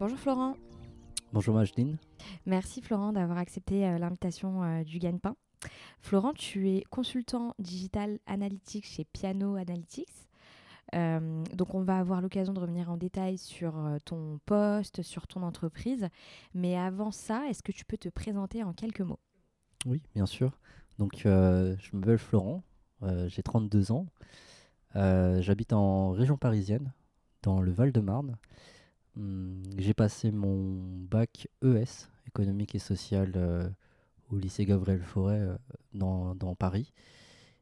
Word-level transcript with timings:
Bonjour 0.00 0.16
Florent. 0.16 0.54
Bonjour 1.32 1.56
Majdeline. 1.56 1.96
Merci 2.46 2.80
Florent 2.80 3.12
d'avoir 3.12 3.36
accepté 3.36 3.84
euh, 3.84 3.98
l'invitation 3.98 4.62
euh, 4.62 4.84
du 4.84 5.00
Gagne-Pain. 5.00 5.34
Florent, 5.98 6.32
tu 6.34 6.70
es 6.70 6.84
consultant 6.88 7.56
digital 7.58 8.20
analytique 8.26 8.86
chez 8.86 9.04
Piano 9.04 9.56
Analytics. 9.56 10.28
Euh, 10.94 11.42
donc 11.52 11.74
on 11.74 11.82
va 11.82 11.98
avoir 11.98 12.20
l'occasion 12.20 12.52
de 12.52 12.60
revenir 12.60 12.92
en 12.92 12.96
détail 12.96 13.38
sur 13.38 13.74
ton 14.04 14.38
poste, 14.46 15.02
sur 15.02 15.26
ton 15.26 15.42
entreprise. 15.42 16.06
Mais 16.54 16.76
avant 16.76 17.10
ça, 17.10 17.48
est-ce 17.48 17.64
que 17.64 17.72
tu 17.72 17.84
peux 17.84 17.98
te 17.98 18.08
présenter 18.08 18.62
en 18.62 18.74
quelques 18.74 19.00
mots? 19.00 19.18
Oui, 19.84 20.00
bien 20.14 20.26
sûr. 20.26 20.52
Donc 21.00 21.22
je 21.24 21.96
m'appelle 21.96 22.18
Florent, 22.18 22.62
j'ai 23.26 23.42
32 23.42 23.90
ans. 23.90 24.06
J'habite 24.94 25.72
en 25.72 26.12
région 26.12 26.36
parisienne, 26.36 26.92
dans 27.42 27.60
le 27.60 27.72
Val-de-Marne. 27.72 28.36
Hum, 29.18 29.62
j'ai 29.76 29.94
passé 29.94 30.30
mon 30.30 30.76
bac 31.10 31.48
ES, 31.62 32.08
économique 32.26 32.74
et 32.74 32.78
social, 32.78 33.32
euh, 33.36 33.68
au 34.30 34.36
lycée 34.36 34.64
Gabriel 34.64 35.02
Forêt 35.02 35.40
euh, 35.40 35.56
dans, 35.92 36.34
dans, 36.34 36.54
Paris. 36.54 36.92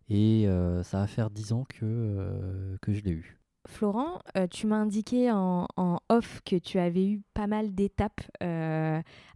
Et 0.09 0.47
euh, 0.47 0.83
ça 0.83 0.99
va 0.99 1.07
faire 1.07 1.31
10 1.31 1.53
ans 1.53 1.65
que, 1.69 2.77
que 2.83 2.93
je 2.93 3.01
l'ai 3.03 3.13
eu. 3.13 3.39
Florent, 3.69 4.21
tu 4.53 4.69
m'as 4.69 4.77
indiqué 4.77 5.33
en, 5.33 5.67
en, 5.77 5.99
off 6.09 6.41
que 6.45 6.55
tu 6.55 6.79
avais 6.79 7.05
eu 7.05 7.23
pas 7.35 7.49
mal 7.49 7.75
d'étapes 7.75 8.21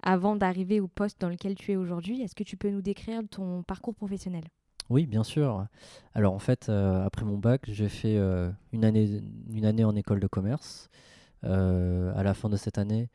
avant 0.04 0.36
d'arriver 0.36 0.78
au 0.78 0.86
poste 0.86 1.20
dans 1.20 1.28
lequel 1.28 1.56
tu 1.56 1.72
es 1.72 1.76
aujourd'hui. 1.76 2.22
Est-ce 2.22 2.36
que 2.36 2.44
tu 2.44 2.56
peux 2.56 2.70
nous 2.70 2.82
décrire 2.82 3.22
ton 3.28 3.64
parcours 3.64 3.96
professionnel? 3.96 4.44
Oui, 4.88 5.06
bien 5.06 5.24
sûr. 5.24 5.66
Alors 6.14 6.32
en 6.32 6.38
fait, 6.38 6.68
après 6.68 7.24
mon 7.24 7.38
bac, 7.38 7.62
j'ai 7.66 7.88
fait 7.88 8.16
une, 8.72 8.84
année, 8.84 9.20
une 9.52 9.64
année 9.64 9.82
en 9.82 9.96
école 9.96 10.20
de 10.20 10.28
commerce. 10.28 10.88
Euh, 11.44 12.12
à 12.16 12.22
la 12.22 12.34
fin 12.34 12.48
de 12.48 12.56
cette 12.56 12.78
année, 12.78 13.08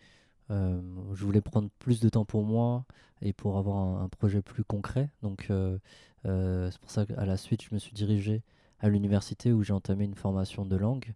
euh, 0.52 0.80
je 1.14 1.26
voulais 1.26 1.42
prendre 1.42 1.70
plus 1.80 2.00
de 2.00 2.10
temps 2.10 2.26
pour 2.26 2.44
moi 2.44 2.86
et 3.22 3.34
pour 3.34 3.58
avoir 3.58 3.78
un, 4.02 4.10
projet 4.10 4.42
plus 4.42 4.64
concret. 4.64 5.10
Donc 5.22 5.48
euh, 5.50 5.78
c'est 6.24 6.80
pour 6.80 6.92
ça 6.92 7.06
qu'à 7.06 7.26
la 7.26 7.38
suite, 7.38 7.64
je 7.64 7.74
me 7.74 7.80
suis 7.80 7.94
dirigé 7.94 8.44
à 8.80 8.90
l'université 8.90 9.54
où 9.54 9.64
j'ai 9.64 9.74
entamé 9.74 10.06
une 10.06 10.16
formation 10.16 10.66
de 10.66 10.76
langue 10.76 11.14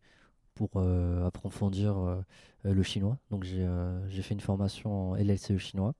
pour 0.56 0.82
approfondir 1.26 2.24
le 2.64 2.84
chinois. 2.84 3.18
Donc 3.32 3.44
j'ai 3.44 4.22
fait 4.22 4.34
une 4.34 4.42
formation 4.42 5.12
en 5.12 5.16
LLCE 5.16 5.58
chinois. 5.58 5.94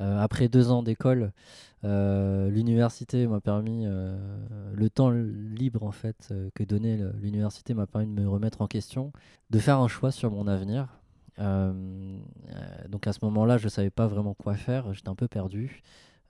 Euh, 0.00 0.18
après 0.18 0.48
deux 0.48 0.70
ans 0.70 0.82
d'école, 0.82 1.32
euh, 1.84 2.50
l'université 2.50 3.26
m'a 3.26 3.40
permis, 3.40 3.84
euh, 3.86 4.16
le 4.74 4.90
temps 4.90 5.10
libre 5.10 5.82
en 5.84 5.92
fait 5.92 6.32
que 6.54 6.64
donnait 6.64 6.98
l'université 7.20 7.74
m'a 7.74 7.86
permis 7.86 8.06
de 8.06 8.20
me 8.20 8.28
remettre 8.28 8.60
en 8.60 8.66
question, 8.66 9.12
de 9.50 9.58
faire 9.58 9.78
un 9.78 9.88
choix 9.88 10.10
sur 10.10 10.30
mon 10.30 10.46
avenir. 10.46 10.88
donc 11.38 13.06
à 13.06 13.12
ce 13.12 13.18
moment-là, 13.22 13.58
je 13.58 13.64
ne 13.64 13.70
savais 13.70 13.90
pas 13.90 14.06
vraiment 14.06 14.34
quoi 14.34 14.54
faire, 14.54 14.92
j'étais 14.94 15.08
un 15.08 15.14
peu 15.14 15.28
perdu. 15.28 15.82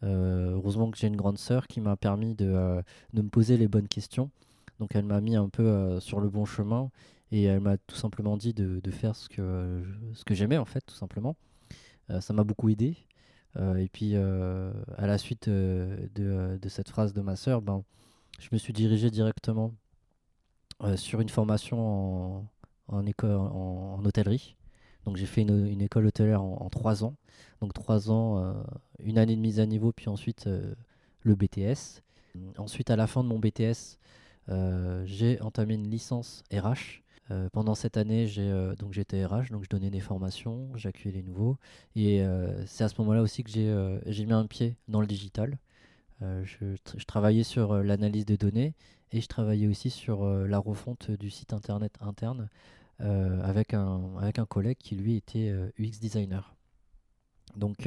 heureusement 0.03 0.91
que 0.91 0.99
j'ai 0.99 1.09
une 1.09 1.17
grande 1.17 1.39
sœur 1.39 1.67
qui 1.67 1.81
m'a 1.81 1.97
permis 1.97 2.35
de, 2.35 2.83
de, 3.15 3.23
me 3.23 3.29
poser 3.29 3.57
les 3.57 3.69
bonnes 3.69 3.89
questions. 3.89 4.31
Donc 4.79 4.95
elle 4.95 5.05
m'a 5.05 5.21
mis 5.21 5.37
un 5.37 5.49
peu 5.49 5.99
sur 6.01 6.21
le 6.21 6.29
bon 6.29 6.45
chemin 6.45 6.91
et 7.33 7.45
elle 7.45 7.61
m'a 7.61 7.77
tout 7.79 7.97
simplement 7.97 8.37
dit 8.37 8.53
de, 8.55 8.81
de 8.81 8.91
faire 8.91 9.17
ce 9.17 9.29
que, 9.29 9.83
ce 10.15 10.25
que 10.25 10.35
j'aimais 10.35 10.59
en 10.59 10.65
fait, 10.65 10.83
tout 10.87 10.95
simplement. 10.95 11.37
ça 12.21 12.33
m'a 12.33 12.45
beaucoup 12.45 12.69
aidé. 12.69 12.97
Euh, 13.59 13.77
et 13.77 13.89
puis, 13.89 14.13
euh, 14.15 14.73
à 14.97 15.07
la 15.07 15.19
suite 15.19 15.49
euh, 15.49 16.09
de, 16.15 16.69
cette 16.69 16.89
phrase 16.89 17.13
de 17.13 17.21
ma 17.21 17.37
sœur, 17.37 17.63
ben, 17.63 17.85
je 18.39 18.49
me 18.53 18.59
suis 18.59 18.73
dirigé 18.73 19.11
directement 19.11 19.73
sur 20.97 21.23
une 21.23 21.31
formation 21.31 22.47
en, 22.89 23.07
école, 23.07 23.31
en, 23.31 24.05
hôtellerie. 24.05 24.57
Donc 25.07 25.17
j'ai 25.17 25.25
fait 25.25 25.41
une, 25.41 25.67
une, 25.67 25.81
école 25.81 26.07
hôtelière 26.07 26.43
en, 26.43 26.69
trois 26.69 27.03
ans. 27.03 27.15
Donc 27.63 27.73
trois 27.73 28.11
ans, 28.11 28.55
une 28.99 29.17
année 29.17 29.37
de 29.37 29.41
mise 29.41 29.59
à 29.59 29.65
niveau, 29.65 29.93
puis 29.93 30.09
ensuite 30.09 30.47
le 31.23 31.35
BTS. 31.35 32.03
Ensuite, 32.59 32.91
à 32.91 32.97
la 32.97 33.07
fin 33.07 33.25
de 33.25 33.29
mon 33.29 33.39
BTS, 33.39 33.99
j'ai 35.07 35.41
entamé 35.41 35.75
une 35.75 35.89
licence 35.89 36.45
RH 36.53 37.03
euh, 37.31 37.49
pendant 37.51 37.75
cette 37.75 37.97
année, 37.97 38.27
j'ai 38.29 38.49
euh, 38.49 38.77
donc 38.77 38.93
j'étais 38.93 39.25
RH, 39.25 39.51
donc 39.51 39.65
je 39.65 39.69
donnais 39.69 39.91
des 39.91 40.01
formations, 40.01 40.71
j'accueillais 40.77 41.17
les 41.17 41.23
nouveaux, 41.23 41.59
et 41.97 42.23
euh, 42.23 42.65
c'est 42.67 42.85
à 42.85 42.89
ce 42.89 42.95
moment-là 43.01 43.23
aussi 43.23 43.43
que 43.43 43.51
j'ai 43.51 44.27
mis 44.27 44.33
un 44.33 44.47
pied 44.47 44.77
dans 44.89 45.01
le 45.01 45.07
digital. 45.07 45.59
Je, 46.21 46.77
je, 46.97 47.05
travaillais 47.05 47.43
sur 47.43 47.83
l'analyse 47.83 48.25
des 48.25 48.39
données 48.39 48.73
et 49.13 49.21
je 49.21 49.29
travaillais 49.29 49.67
aussi 49.67 49.91
sur 49.91 50.25
la 50.25 50.59
refonte 50.59 51.11
du 51.11 51.29
site 51.29 51.53
internet 51.53 51.93
interne 52.01 52.49
avec 53.01 53.75
un 53.75 54.17
avec 54.19 54.39
un 54.39 54.47
collègue 54.47 54.79
qui 54.79 54.97
lui 54.97 55.17
était 55.17 55.53
UX 55.79 56.01
designer. 56.01 56.55
Donc 57.55 57.87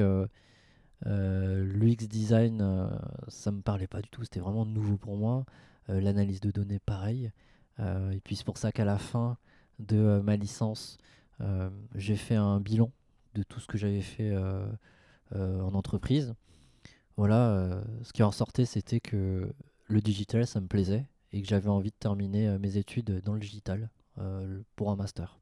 l'UX 1.06 2.08
design, 2.08 2.92
ça 3.30 3.52
me 3.52 3.62
parlait 3.62 3.88
pas 3.88 4.04
du 4.04 4.10
tout, 4.10 4.24
c'était 4.24 4.42
vraiment 4.42 4.64
nouveau 4.64 4.98
pour 4.98 5.18
moi. 5.18 5.44
L'analyse 5.88 6.40
de 6.40 6.52
données, 6.52 6.78
pareil. 6.78 7.32
Euh, 7.80 8.12
et 8.12 8.20
puis 8.20 8.36
c'est 8.36 8.44
pour 8.44 8.58
ça 8.58 8.72
qu'à 8.72 8.86
la 8.86 8.98
fin 8.98 9.38
de 9.80 9.98
euh, 9.98 10.22
ma 10.22 10.36
licence, 10.36 10.98
euh, 11.42 11.70
j'ai 11.96 12.16
fait 12.16 12.36
un 12.36 12.60
bilan 12.60 12.92
de 13.36 13.44
tout 13.44 13.60
ce 13.60 13.68
que 13.68 13.78
j'avais 13.78 14.02
fait 14.02 14.36
en 15.36 15.74
entreprise. 15.74 16.34
Voilà, 17.16 17.82
ce 18.02 18.12
qui 18.12 18.24
en 18.24 18.32
sortait, 18.32 18.66
c'était 18.66 19.00
que 19.00 19.54
le 19.86 20.02
digital, 20.02 20.48
ça 20.48 20.60
me 20.60 20.68
plaisait 20.68 21.06
et 21.32 21.42
que 21.42 21.48
j'avais 21.48 21.70
envie 21.70 21.92
de 21.92 21.96
terminer 22.00 22.58
mes 22.58 22.78
études 22.78 23.22
dans 23.24 23.34
le 23.34 23.40
digital 23.40 23.90
pour 24.76 24.90
un 24.90 24.96
master. 24.96 25.38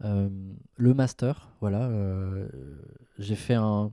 le 0.00 0.94
master, 0.94 1.50
voilà, 1.60 1.90
j'ai 3.18 3.36
fait 3.36 3.54
un, 3.54 3.90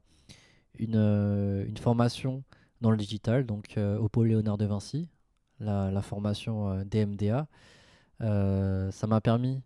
une, 0.77 1.65
une, 1.67 1.77
formation 1.77 2.43
dans 2.81 2.91
le 2.91 2.97
digital, 2.97 3.45
donc 3.45 3.77
au 3.77 4.09
pôle 4.09 4.27
Léonard 4.27 4.57
de 4.57 4.65
Vinci, 4.65 5.07
la, 5.59 6.01
formation 6.01 6.69
euh, 6.69 6.83
DMDA. 6.83 7.47
Euh, 8.21 8.91
ça 8.91 9.07
m'a 9.07 9.21
permis 9.21 9.61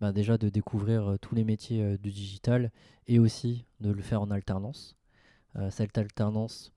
bah, 0.00 0.12
déjà 0.12 0.38
de 0.38 0.48
découvrir 0.48 1.10
euh, 1.10 1.18
tous 1.18 1.34
les 1.34 1.44
métiers 1.44 1.98
du 1.98 2.10
digital 2.10 2.70
et 3.06 3.18
aussi 3.18 3.66
de 3.80 3.90
le 3.90 4.02
faire 4.02 4.22
en 4.22 4.30
alternance. 4.30 4.96
cette 5.70 5.98
alternance, 5.98 6.72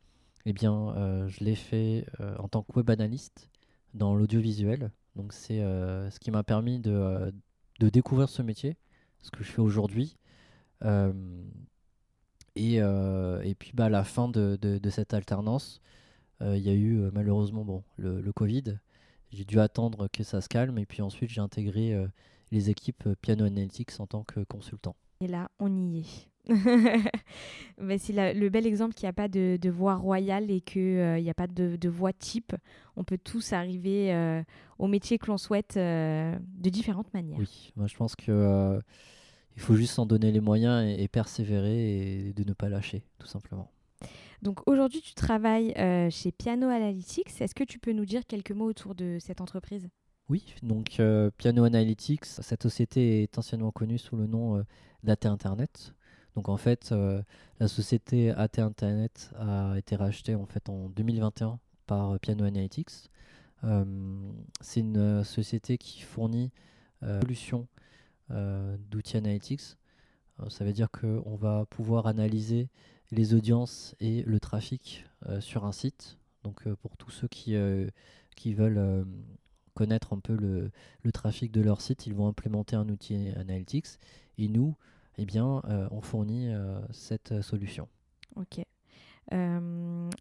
eh 0.46 0.54
bien, 0.54 1.28
je 1.28 1.44
l'ai 1.44 1.56
fait 1.56 2.08
en 2.40 2.48
tant 2.48 2.64
que 2.64 2.74
web 2.76 2.90
analyste 2.90 3.50
dans 3.94 4.16
l'audiovisuel. 4.16 4.92
Donc 5.16 5.32
c'est 5.32 5.60
ce 5.60 6.20
qui 6.20 6.32
m'a 6.32 6.44
permis 6.44 6.80
de, 6.80 7.32
découvrir 7.80 8.30
ce 8.30 8.42
métier, 8.42 8.78
ce 9.22 9.30
que 9.30 9.44
je 9.44 9.52
fais 9.52 9.62
aujourd'hui. 9.62 10.18
et, 12.56 12.82
puis 13.60 13.72
bah, 13.76 13.86
à 13.86 13.90
la 13.90 14.04
fin 14.04 14.28
de, 14.28 14.90
cette 14.90 15.14
alternance, 15.14 15.80
il 16.42 16.62
y 16.62 16.70
a 16.70 16.74
eu 16.74 17.00
euh, 17.00 17.12
malheureusement 17.14 17.64
bon, 17.64 17.84
le, 17.98 18.22
le 18.22 18.34
Covid. 18.34 18.80
J'ai 19.32 19.46
dû 19.46 19.60
attendre 19.60 20.08
que 20.12 20.24
ça 20.24 20.42
se 20.42 20.50
calme 20.50 20.78
et 20.78 20.86
puis 20.86 21.02
ensuite 21.02 21.30
j'ai 21.30 21.42
intégré 21.42 21.94
euh, 21.94 22.08
les 22.52 22.70
équipes 22.70 23.10
Piano 23.22 23.46
Analytics 23.46 24.00
en 24.00 24.08
tant 24.08 24.24
que 24.24 24.42
consultant. 24.42 24.96
Et 25.22 25.28
là, 25.28 25.50
on 25.60 25.76
y 25.76 26.00
est. 26.00 26.30
C'est 28.00 28.34
le 28.34 28.50
bel 28.50 28.68
exemple 28.68 28.94
qu'il 28.94 29.06
n'y 29.06 29.12
a 29.12 29.14
pas 29.14 29.30
de, 29.30 29.58
de, 29.60 29.70
voie 29.70 29.96
royale 29.96 30.52
et 30.52 30.60
qu'il 30.60 31.22
n'y 31.22 31.30
a 31.30 31.34
pas 31.34 31.48
de, 31.48 31.78
de, 31.78 31.90
voie 31.90 32.12
type. 32.12 32.54
On 32.98 33.06
peut 33.06 33.18
tous 33.18 33.54
arriver 33.54 34.44
au 34.78 34.88
métier 34.88 35.18
que 35.18 35.28
l'on 35.28 35.38
souhaite 35.38 35.76
de 35.78 36.70
différentes 36.70 37.14
manières. 37.14 37.40
Oui, 37.40 37.72
moi 37.78 37.88
je 37.88 37.96
pense 37.96 38.18
que 38.18 38.82
il 39.56 39.62
faut 39.62 39.76
juste 39.76 39.94
s'en 39.94 40.06
donner 40.06 40.32
les 40.32 40.40
moyens 40.40 40.84
et, 40.98 41.08
persévérer 41.08 42.28
et 42.28 42.34
de 42.34 42.44
ne 42.44 42.54
pas 42.54 42.70
lâcher, 42.70 43.04
tout 43.20 43.28
simplement. 43.28 43.70
Donc 44.42 44.60
aujourd'hui, 44.68 45.02
tu 45.02 45.14
travailles 45.14 45.74
euh, 45.78 46.10
chez 46.10 46.32
Piano 46.32 46.68
Analytics. 46.68 47.42
Est-ce 47.42 47.56
que 47.56 47.64
tu 47.64 47.80
peux 47.80 47.94
nous 47.94 48.06
dire 48.06 48.26
quelques 48.26 48.52
mots 48.52 48.66
autour 48.66 48.96
de 48.96 49.18
cette 49.20 49.42
entreprise? 49.42 49.90
Oui, 50.30 50.56
donc 50.64 51.00
euh, 51.00 51.30
Piano 51.38 51.66
Analytics, 51.66 52.26
cette 52.26 52.64
société 52.64 53.24
est 53.24 53.38
anciennement 53.38 53.72
connue 53.72 53.98
sous 53.98 54.16
le 54.16 54.26
nom 54.26 54.58
euh, 54.58 54.64
d'AT 55.04 55.26
Internet. 55.26 55.94
Donc 56.36 56.50
en 56.50 56.58
fait, 56.58 56.92
la 57.60 57.68
société 57.68 58.32
AT 58.32 58.58
Internet 58.58 59.30
a 59.38 59.76
été 59.78 59.96
rachetée 59.96 60.34
en 60.34 60.48
fait 60.48 60.68
en 60.68 60.90
2021 60.90 61.60
par 61.86 62.20
Piano 62.20 62.44
Analytics. 62.44 63.12
c'est 64.62 64.80
une 64.80 65.24
société 65.24 65.78
qui 65.78 66.02
fournit 66.02 66.52
euh, 67.04 67.22
solutions 67.22 67.68
d'outils 68.30 69.18
analytics. 69.18 69.78
ça 70.50 70.66
veut 70.66 70.74
dire 70.74 70.90
qu'on 70.90 71.36
va 71.36 71.66
pouvoir 71.70 72.08
analyser 72.08 72.70
les 73.12 73.34
audiences 73.34 73.96
et 74.00 74.24
le 74.24 74.40
trafic 74.40 75.06
sur 75.40 75.66
un 75.66 75.72
site. 75.72 76.18
Donc 76.44 76.68
pour 76.76 76.98
tous 76.98 77.12
ceux 77.12 77.28
qui, 77.28 77.56
qui 78.36 78.54
veulent 78.54 79.06
connaître 79.74 80.14
un 80.14 80.20
peu 80.20 80.36
le, 80.36 80.72
le, 81.02 81.12
trafic 81.12 81.52
de 81.52 81.62
leur 81.62 81.82
site, 81.82 82.06
ils 82.08 82.14
vont 82.14 82.28
implémenter 82.28 82.76
un 82.76 82.88
outil 82.90 83.30
Analytics. 83.36 84.00
Et 84.38 84.48
nous, 84.48 84.76
eh 85.18 85.26
bien, 85.26 85.62
euh, 85.66 85.88
on 85.92 86.02
fournit 86.02 86.50
euh, 86.50 86.80
cette 86.92 87.32
euh, 87.32 87.42
solution. 87.42 87.88
Ok. 88.36 88.64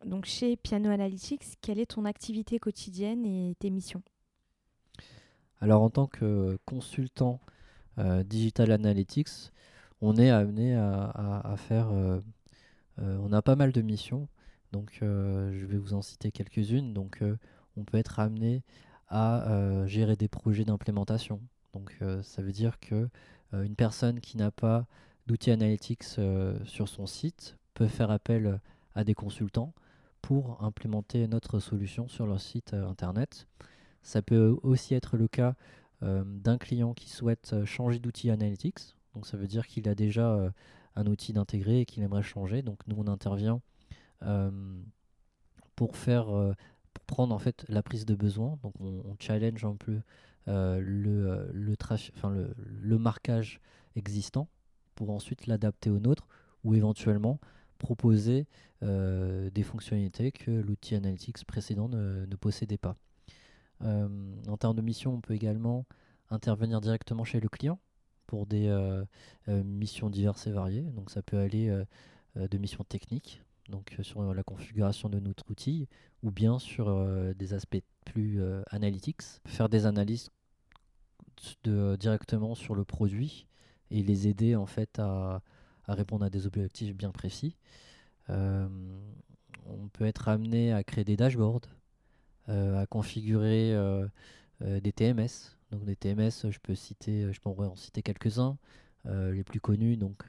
donc 0.05 0.27
chez 0.27 0.57
Piano 0.57 0.91
Analytics, 0.91 1.59
quelle 1.61 1.79
est 1.79 1.87
ton 1.87 2.05
activité 2.05 2.59
quotidienne 2.59 3.25
et 3.25 3.55
tes 3.59 3.71
missions? 3.71 4.03
Alors 5.61 5.83
en 5.83 5.91
tant 5.91 6.07
que 6.07 6.59
consultant 6.65 7.41
Digital 7.99 8.71
Analytics, 8.71 9.53
on 10.01 10.17
est 10.17 10.31
amené 10.31 10.75
à, 10.75 11.41
à 11.45 11.57
faire... 11.57 11.91
on 12.99 13.33
a 13.33 13.43
pas 13.43 13.57
mal 13.57 13.73
de 13.73 13.83
missions. 13.83 14.29
Donc 14.73 14.99
je 15.01 15.67
vais 15.67 15.79
vous 15.79 15.95
en 15.95 16.03
citer 16.03 16.33
quelques-unes. 16.33 16.93
Donc 16.93 17.23
on 17.77 17.85
peut 17.85 17.99
être 17.99 18.19
amené 18.21 18.63
à 19.09 19.85
gérer 19.87 20.17
des 20.17 20.29
projets 20.29 20.65
d'implémentation. 20.65 21.41
Donc 21.73 21.99
ça 22.23 22.43
veut 22.43 22.53
dire 22.53 22.79
que 22.81 23.09
euh, 23.55 23.63
une 23.63 23.77
personne 23.77 24.21
qui 24.21 24.37
n'a 24.37 24.51
pas 24.51 24.87
d'outils 25.27 25.51
analytics 25.51 26.05
euh, 26.19 26.59
sur 26.65 26.89
son 26.89 27.07
site 27.07 27.57
peut 27.75 27.89
faire 27.89 28.11
appel 28.11 28.61
à 28.95 29.05
des 29.05 29.15
consultants 29.15 29.73
pour 30.21 30.63
implémenter 30.63 31.27
notre 31.27 31.59
solution 31.59 32.09
sur 32.09 32.27
leur 32.27 32.41
site 32.41 32.75
euh, 32.75 32.89
internet. 32.89 33.47
Ça 34.03 34.23
peut 34.23 34.57
aussi 34.63 34.95
être 34.95 35.17
le 35.17 35.29
cas 35.29 35.55
d'un 36.01 36.59
client 36.59 36.95
qui 36.95 37.09
souhaite 37.09 37.65
changer 37.65 38.01
d'outil 38.01 38.33
analytics. 38.33 38.97
Donc 39.15 39.25
ça 39.25 39.37
veut 39.37 39.47
dire 39.47 39.69
qu'il 39.69 39.89
a 39.89 39.95
déjà 39.95 40.53
un 40.97 41.07
outil 41.07 41.33
d'intégrer 41.33 41.81
et 41.81 41.85
qu'il 41.87 42.03
aimerait 42.03 42.23
changer. 42.23 42.63
Donc 42.63 42.79
nous 42.87 42.97
on 42.99 43.07
intervient 43.07 43.61
pour 45.75 45.97
faire 45.97 46.27
pour 46.27 47.05
prendre 47.07 47.35
en 47.35 47.39
fait 47.39 47.65
la 47.69 47.83
prise 47.83 48.07
de 48.07 48.15
besoin. 48.15 48.59
Donc 48.63 48.75
on 48.81 49.17
challenge 49.19 49.65
un 49.65 49.77
peu 49.77 50.01
euh, 50.49 50.81
le, 50.85 51.29
euh, 51.31 52.99
marquage 52.99 53.61
existant 53.95 54.49
pour 54.97 55.11
ensuite 55.11 55.47
l'adapter 55.47 55.89
au 55.89 56.01
nôtre 56.01 56.27
ou 56.65 56.75
éventuellement 56.75 57.39
proposer 57.79 58.47
euh, 58.83 59.51
des 59.51 59.63
fonctionnalités 59.63 60.33
que 60.33 60.51
l'outil 60.51 60.97
Analytics 60.97 61.45
précédent 61.45 61.89
ne 61.89 62.37
possédait 62.37 62.79
pas. 62.79 62.97
en 63.81 64.57
termes 64.59 64.77
de 64.77 64.83
mission, 64.83 65.15
on 65.15 65.21
peut 65.21 65.35
également 65.35 65.87
intervenir 66.31 66.81
directement 66.81 67.25
chez 67.25 67.41
le 67.41 67.49
client 67.49 67.79
pour 68.33 68.47
des 68.47 68.75
missions 69.47 70.09
diverses 70.09 70.47
et 70.47 70.53
variées. 70.53 70.91
Donc 70.95 71.11
ça 71.11 71.21
peut 71.21 71.37
aller 71.37 71.69
de 72.35 72.59
missions 72.59 72.83
techniques, 72.83 73.43
donc 73.69 73.95
sur 74.01 74.33
la 74.33 74.43
configuration 74.43 75.11
de 75.11 75.21
notre 75.21 75.51
outil, 75.51 75.87
ou 76.23 76.31
bien 76.31 76.59
sur 76.59 76.87
des 77.35 77.53
aspects 77.53 77.83
plus 78.07 78.41
analytics, 78.71 79.21
faire 79.45 79.69
des 79.69 79.85
analyses 79.85 80.31
de, 81.65 81.95
directement 82.01 82.55
sur 82.55 82.75
le 82.75 82.85
produit 82.85 83.47
et 83.91 84.03
les 84.03 84.29
aider 84.29 84.57
en 84.57 84.67
fait 84.67 84.99
à, 84.99 85.43
répondre 85.89 86.25
à 86.25 86.31
des 86.31 86.47
objectifs 86.47 86.95
bien 86.95 87.11
précis. 87.11 87.57
Euh, 88.31 88.67
on 89.67 89.89
peut 89.89 90.07
être 90.07 90.29
amené 90.29 90.73
à 90.73 90.83
créer 90.83 91.05
des 91.05 91.17
dashboards, 91.17 91.69
euh, 92.49 92.81
à 92.81 92.87
configurer 92.87 93.75
euh, 93.75 94.09
des 94.61 94.93
TMS. 94.93 95.57
Donc 95.73 95.85
des 95.85 95.97
TMS, 95.97 96.51
je 96.51 96.59
peux 96.61 96.77
citer, 96.77 97.33
je 97.33 97.41
pourrais 97.41 97.67
en 97.67 97.75
citer 97.75 98.03
quelques-uns. 98.03 98.57
les 99.07 99.43
plus 99.43 99.61
connus, 99.61 99.97
donc 99.97 100.23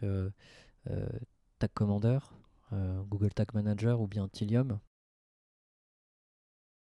Tag 1.59 1.69
Commander, 1.73 2.19
Google 2.71 3.33
Tag 3.33 3.53
Manager 3.53 4.01
ou 4.01 4.07
bien 4.07 4.27
Tilium. 4.27 4.79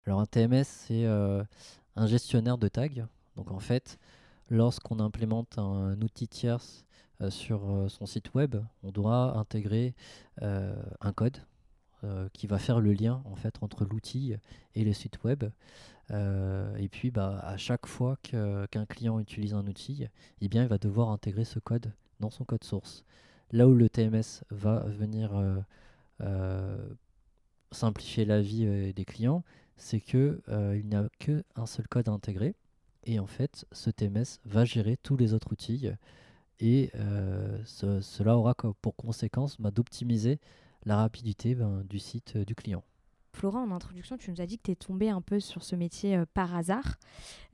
Alors 0.06 0.21
un 0.21 0.27
TMS, 0.27 0.65
c'est 0.65 1.05
un 1.05 2.06
gestionnaire 2.06 2.59
de 2.59 2.69
tags. 2.69 3.06
Donc 3.37 3.51
en 3.51 3.61
fait, 3.61 3.99
lorsqu'on 4.51 5.01
implémente 5.01 5.59
un, 5.59 6.01
outil 6.01 6.29
tierce 6.29 6.85
euh, 7.21 7.31
sur 7.31 7.71
euh, 7.71 7.89
son 7.89 8.06
site 8.06 8.35
web, 8.35 8.56
on 8.83 8.91
doit 8.91 9.37
intégrer 9.37 9.95
euh, 10.43 10.75
un 11.01 11.12
code 11.12 11.39
qui 12.35 12.47
va 12.47 12.59
faire 12.59 12.81
le 12.81 12.93
lien 12.93 13.23
en 13.25 13.35
fait 13.35 13.55
entre 13.62 13.87
l'outil 13.87 14.35
et 14.75 14.85
le 14.85 14.93
site 14.93 15.25
web. 15.25 15.45
Et 16.11 16.89
puis 16.91 17.11
bah, 17.11 17.41
à 17.43 17.56
chaque 17.56 17.87
fois 17.87 18.17
qu'un 18.23 18.87
client 18.87 19.19
utilise 19.21 19.55
un 19.55 19.67
outil, 19.67 20.06
eh 20.41 20.49
bien, 20.49 20.62
il 20.62 20.69
va 20.69 20.79
devoir 20.79 21.11
intégrer 21.11 21.45
ce 21.45 21.59
code 21.59 21.93
dans 22.21 22.31
son 22.31 22.45
code 22.45 22.65
source. 22.65 23.05
Là 23.53 23.69
où 23.69 23.75
le 23.75 23.89
TMS 23.89 24.45
va 24.51 24.81
venir 24.81 25.33
simplifier 27.73 28.25
la 28.25 28.41
vie 28.41 28.93
des 28.93 29.05
clients, 29.05 29.45
c'est 29.77 30.01
qu'il 30.01 30.41
n'y 30.49 30.97
a 30.97 31.09
qu'un 31.19 31.67
seul 31.67 31.89
code 31.89 32.09
à 32.09 32.12
intégrer 32.12 32.55
et 33.06 33.19
en 33.19 33.27
fait, 33.27 33.67
ce 33.73 33.91
TMS 33.91 34.41
va 34.45 34.65
gérer 34.65 34.97
tous 34.97 35.17
les 35.17 35.35
autres 35.35 35.53
outils. 35.53 35.89
Et 36.61 36.91
euh, 36.95 37.59
cela 37.65 38.37
aura 38.37 38.55
pour 38.55 38.97
conséquence 38.97 39.61
bah, 39.61 39.71
d'optimiser 39.71 40.39
la 40.85 40.97
rapidité 40.97 41.55
ben, 41.55 41.83
du 41.89 41.99
site 41.99 42.35
euh, 42.37 42.45
du 42.45 42.55
client. 42.55 42.83
Florent, 43.35 43.63
en 43.63 43.73
introduction, 43.73 44.17
tu 44.17 44.31
nous 44.31 44.41
as 44.41 44.47
dit 44.47 44.59
que 44.59 44.63
tu 44.63 44.71
es 44.71 44.77
tombé 44.77 45.11
un 45.11 45.21
peu 45.21 45.41
sur 45.41 45.63
ce 45.63 45.77
métier 45.77 46.17
euh, 46.17 46.25
par 46.33 46.55
hasard. 46.55 46.97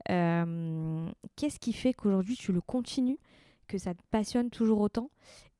Qu'est-ce 0.07 1.59
qui 1.59 1.73
fait 1.73 1.93
qu'aujourd'hui 1.93 2.35
tu 2.35 2.53
le 2.53 2.61
continues, 2.61 3.19
que 3.67 3.77
ça 3.77 3.93
te 3.93 4.01
passionne 4.11 4.49
toujours 4.49 4.79
autant 4.79 5.09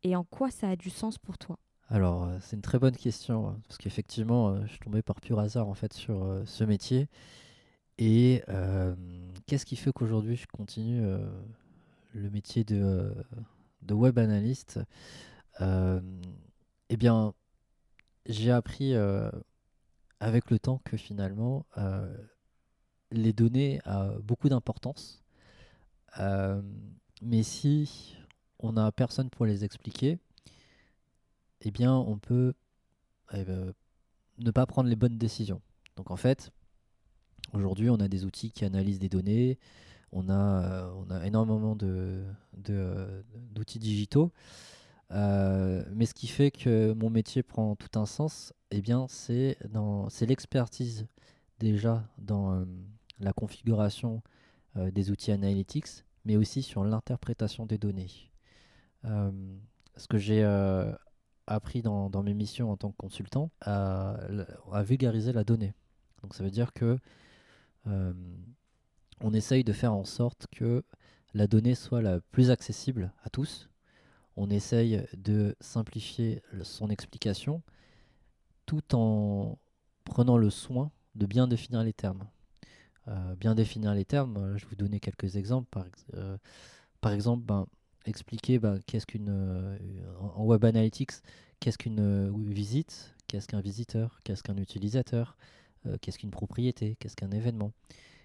et 0.04 0.16
en 0.16 0.24
quoi 0.24 0.52
ça 0.52 0.70
a 0.70 0.76
du 0.76 0.90
sens 0.90 1.18
pour 1.18 1.38
toi? 1.38 1.58
Alors, 1.90 2.30
c'est 2.40 2.56
une 2.56 2.62
très 2.62 2.80
bonne 2.80 2.96
question 2.96 3.50
hein, 3.50 3.60
parce 3.68 3.78
qu'effectivement, 3.78 4.62
je 4.66 4.72
suis 4.72 4.80
tombé 4.80 5.02
par 5.02 5.20
pur 5.20 5.40
hasard 5.40 5.68
en 5.68 5.74
fait 5.74 5.94
sur 5.94 6.42
ce 6.46 6.64
métier. 6.64 7.10
Et 7.98 8.42
qu'est-ce 9.46 9.66
qui 9.66 9.76
fait 9.76 9.92
qu'aujourd'hui 9.92 10.36
je 10.36 10.48
continue 10.48 11.02
le 12.14 12.30
métier 12.30 12.64
de 12.64 13.14
web 13.90 14.18
analyste? 14.18 14.80
Eh 15.60 16.98
bien, 16.98 17.34
j'ai 18.26 18.52
appris 18.52 18.94
avec 20.22 20.50
le 20.50 20.60
temps 20.60 20.80
que 20.86 20.96
finalement, 20.96 21.66
les 23.12 23.34
données 23.34 23.82
ont 23.86 24.20
beaucoup 24.24 24.48
d'importance. 24.48 25.22
mais 27.22 27.44
si 27.44 28.16
on 28.60 28.74
n'a 28.74 28.92
personne 28.92 29.30
pour 29.30 29.46
les 29.46 29.66
expliquer, 29.66 30.20
eh 31.62 31.72
bien, 31.72 31.94
on 31.94 32.18
peut 32.18 32.54
eh 33.34 33.44
ben, 33.44 33.74
ne 34.38 34.52
pas 34.52 34.66
prendre 34.66 34.90
les 34.90 34.96
bonnes 34.96 35.18
décisions. 35.18 35.62
Donc 35.96 36.10
en 36.12 36.16
fait, 36.16 36.52
Aujourd'hui, 37.54 37.90
on 37.90 38.00
a 38.00 38.08
des 38.08 38.24
outils 38.24 38.52
qui 38.52 38.64
analysent 38.64 39.00
des 39.00 39.10
données, 39.10 39.60
on 40.14 40.30
a, 40.30 40.34
euh, 40.34 40.92
on 40.96 41.12
a 41.12 41.26
énormément 41.26 41.76
de, 41.76 42.24
d'outils 42.54 43.80
digitaux. 43.80 44.32
Euh, 45.12 45.84
mais 45.94 46.06
ce 46.06 46.14
qui 46.14 46.28
fait 46.28 46.52
que 46.52 46.94
mon 46.94 47.10
métier 47.10 47.44
prend 47.44 47.76
tout 47.76 48.00
un 48.00 48.06
sens, 48.06 48.54
eh 48.72 48.82
bien, 48.82 49.08
c'est, 49.08 49.58
l'expertise 50.22 51.08
déjà 51.60 52.08
dans 52.18 52.54
euh, 52.54 52.66
la 53.20 53.34
configuration 53.34 54.22
des 54.76 55.12
outils 55.12 55.34
analytics, 55.34 56.06
mais 56.24 56.38
aussi 56.38 56.64
sur 56.64 56.86
l'interprétation 56.86 57.66
des 57.66 57.78
données. 57.78 58.32
ce 59.04 60.08
que 60.08 60.18
j'ai 60.18 60.46
appris 61.46 61.82
dans, 61.82 62.24
mes 62.24 62.34
missions 62.34 62.72
en 62.72 62.78
tant 62.78 62.92
que 62.92 62.96
consultant, 62.96 63.52
à, 63.60 64.18
à 64.72 64.84
vulgariser 64.84 65.34
la 65.34 65.44
donnée. 65.44 65.74
Donc 66.22 66.34
ça 66.36 66.44
veut 66.44 66.52
dire 66.52 66.74
que 66.74 66.98
euh, 67.88 68.14
on 69.22 69.34
essaye 69.34 69.64
de 69.64 69.74
faire 69.74 69.94
en 69.94 70.06
sorte 70.06 70.48
que 70.52 70.84
la 71.34 71.48
donnée 71.48 71.76
soit 71.76 72.02
la 72.02 72.20
plus 72.20 72.52
accessible 72.52 73.12
à 73.24 73.30
tous. 73.30 73.70
On 74.36 74.50
essaye 74.50 75.06
de 75.18 75.56
simplifier 75.60 76.42
son 76.64 76.90
explication 76.90 77.62
tout 78.66 78.96
en 78.96 79.58
prenant 80.06 80.38
le 80.38 80.50
soin 80.50 80.92
de 81.16 81.26
bien 81.26 81.48
définir 81.48 81.84
les 81.84 81.94
termes. 81.94 82.28
Euh, 83.08 83.36
bien 83.36 83.56
définir 83.56 83.94
les 83.94 84.06
termes, 84.06 84.38
euh, 84.38 84.58
je 84.58 84.66
vais 84.66 84.70
vous 84.70 84.76
donner 84.76 85.00
quelques 85.00 85.36
exemples. 85.36 85.68
Par, 87.02 87.14
exemple, 87.14 87.44
ben, 87.44 87.66
expliquer 88.06 88.60
ben, 88.60 88.80
qu'est-ce 88.86 89.06
qu'une 89.08 89.78
en 90.20 90.46
web 90.46 90.64
analytics, 90.66 91.12
qu'est-ce 91.60 91.78
qu'une 91.78 92.30
visite, 92.52 93.16
qu'est-ce 93.28 93.48
qu'un 93.48 93.62
visiteur, 93.62 94.20
qu'est-ce 94.24 94.44
qu'un 94.44 94.58
utilisateur, 94.58 95.38
euh, 95.88 95.98
qu'est-ce 96.02 96.20
qu'une 96.20 96.32
propriété, 96.32 96.96
qu'est-ce 97.00 97.16
qu'un 97.16 97.32
événement. 97.32 97.72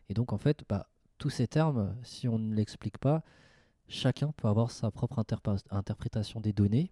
Et 0.08 0.14
donc 0.14 0.32
en 0.32 0.38
fait, 0.38 0.64
bah, 0.68 0.88
tous 1.18 1.30
ces 1.30 1.46
termes, 1.46 1.96
si 2.02 2.28
on 2.28 2.38
ne 2.38 2.54
l'explique 2.54 2.98
pas, 2.98 3.22
chacun 3.88 4.32
peut 4.32 4.48
avoir 4.48 4.70
sa 4.70 4.90
propre 4.90 5.22
interprétation 5.70 6.40
des 6.40 6.52
données 6.52 6.90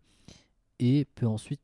et 0.78 1.06
peut 1.16 1.26
ensuite 1.26 1.60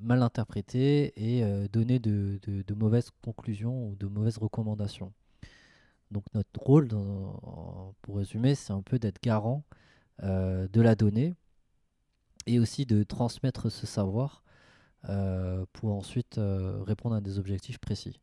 mal 0.00 0.22
interpréter 0.22 1.12
et 1.16 1.68
donner 1.68 1.98
de, 1.98 2.38
mauvaises 2.74 3.10
conclusions 3.22 3.88
ou 3.88 3.96
de 3.96 4.06
mauvaises 4.06 4.38
recommandations. 4.38 5.12
Donc 6.10 6.24
notre 6.34 6.60
rôle, 6.60 6.88
pour 8.02 8.16
résumer, 8.16 8.54
c'est 8.54 8.72
un 8.72 8.82
peu 8.82 8.98
d'être 8.98 9.20
garant 9.22 9.64
de 10.22 10.80
la 10.80 10.94
donnée 10.94 11.34
et 12.46 12.58
aussi 12.58 12.86
de 12.86 13.02
transmettre 13.02 13.70
ce 13.70 13.86
savoir 13.86 14.42
pour 15.72 15.92
ensuite 15.92 16.38
répondre 16.38 17.16
à 17.16 17.20
des 17.20 17.38
objectifs 17.38 17.78
précis. 17.78 18.20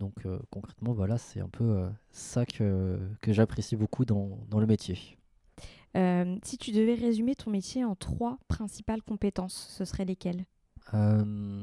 Donc 0.00 0.14
concrètement, 0.50 0.92
voilà, 0.92 1.18
c'est 1.18 1.40
un 1.40 1.48
peu 1.48 1.88
ça 2.12 2.46
que, 2.46 2.98
j'apprécie 3.26 3.76
beaucoup 3.76 4.04
dans, 4.04 4.38
le 4.58 4.66
métier. 4.66 5.17
Euh, 5.96 6.36
si 6.42 6.58
tu 6.58 6.72
devais 6.72 6.94
résumer 6.94 7.34
ton 7.34 7.50
métier 7.50 7.84
en 7.84 7.94
trois 7.94 8.38
principales 8.48 9.02
compétences, 9.02 9.74
ce 9.76 9.84
seraient 9.84 10.04
lesquelles? 10.04 10.44
Euh, 10.94 11.62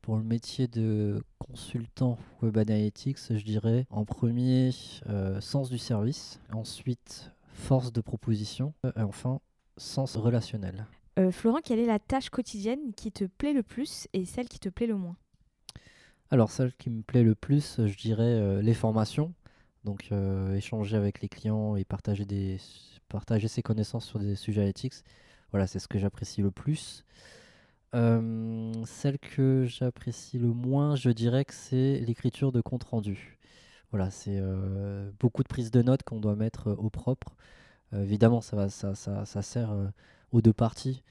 Pour 0.00 0.16
le 0.16 0.22
métier 0.22 0.68
de 0.68 1.22
consultant 1.38 2.18
Web 2.40 2.56
Analytics, 2.56 3.18
je 3.30 3.44
dirais 3.44 3.86
en 3.90 4.04
premier 4.04 4.70
euh, 5.08 5.40
sens 5.40 5.68
du 5.68 5.78
service, 5.78 6.40
ensuite 6.52 7.30
force 7.52 7.92
de 7.92 8.00
proposition 8.00 8.72
et 8.84 9.02
enfin 9.02 9.40
sens 9.76 10.16
relationnel. 10.16 10.86
Florent, 11.30 11.60
quelle 11.62 11.78
est 11.78 11.86
la 11.86 11.98
tâche 11.98 12.30
quotidienne 12.30 12.94
qui 12.96 13.12
te 13.12 13.24
plaît 13.24 13.52
le 13.52 13.62
plus 13.62 14.08
et 14.14 14.24
celle 14.24 14.48
qui 14.48 14.58
te 14.58 14.70
plaît 14.70 14.86
le 14.86 14.96
moins? 14.96 15.16
Alors 16.30 16.50
celle 16.50 16.72
qui 16.72 16.88
me 16.88 17.02
plaît 17.02 17.22
le 17.22 17.34
plus, 17.34 17.86
je 17.86 17.96
dirais 17.98 18.62
les 18.62 18.72
formations. 18.72 19.34
Donc 19.84 20.10
échanger 20.54 20.96
avec 20.96 21.20
les 21.22 21.28
clients 21.28 21.76
et 21.76 21.84
partager 21.84 22.24
ses 23.48 23.62
connaissances 23.62 24.06
sur 24.06 24.18
des 24.18 24.36
sujets 24.36 24.68
éthiques. 24.68 25.02
Voilà, 25.50 25.66
c'est 25.66 25.78
ce 25.78 25.88
que 25.88 25.98
j'apprécie 25.98 26.40
le 26.40 26.50
plus. 26.50 27.04
Euh, 27.94 28.72
celle 28.86 29.18
que 29.18 29.64
j'apprécie 29.66 30.38
le 30.38 30.48
moins, 30.48 30.96
je 30.96 31.10
dirais 31.10 31.44
que 31.44 31.52
c'est 31.52 32.00
l'écriture 32.00 32.52
de 32.52 32.60
compte 32.60 32.84
rendu. 32.84 33.38
Voilà, 33.90 34.10
c'est 34.10 34.38
euh, 34.40 35.10
beaucoup 35.20 35.42
de 35.42 35.48
prises 35.48 35.70
de 35.70 35.82
notes 35.82 36.02
qu'on 36.02 36.20
doit 36.20 36.36
mettre 36.36 36.68
euh, 36.68 36.76
au 36.76 36.88
propre. 36.90 37.36
évidemment, 37.92 38.40
ça, 38.40 38.56
va, 38.56 38.70
ça 38.70 39.42
sert 39.42 39.74
aux 40.32 40.40
deux 40.42 40.52
parties, 40.54 41.02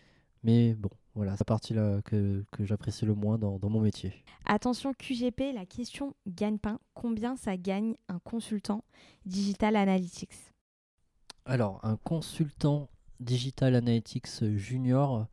mais 0.43 0.73
bon, 0.73 0.89
voilà, 1.15 1.33
c'est 1.33 1.41
la 1.41 1.45
partie 1.45 1.73
là 1.73 2.01
que, 2.03 2.45
que 2.51 2.65
j'apprécie 2.65 3.05
le 3.05 3.13
moins 3.13 3.37
dans, 3.37 3.59
dans, 3.59 3.69
mon 3.69 3.81
métier. 3.81 4.13
Attention 4.45 4.93
QGP, 4.93 5.53
la 5.53 5.65
question 5.65 6.15
gagne-pain. 6.27 6.79
Combien 6.93 7.35
ça 7.35 7.57
gagne 7.57 7.95
un 8.07 8.19
consultant 8.19 8.83
Digital 9.25 9.75
Analytics 9.75 10.51
alors, 11.45 11.79
un 11.83 11.97
consultant 11.97 12.89
Digital 13.19 13.75
Analytics 13.75 14.55
Junior 14.55 15.27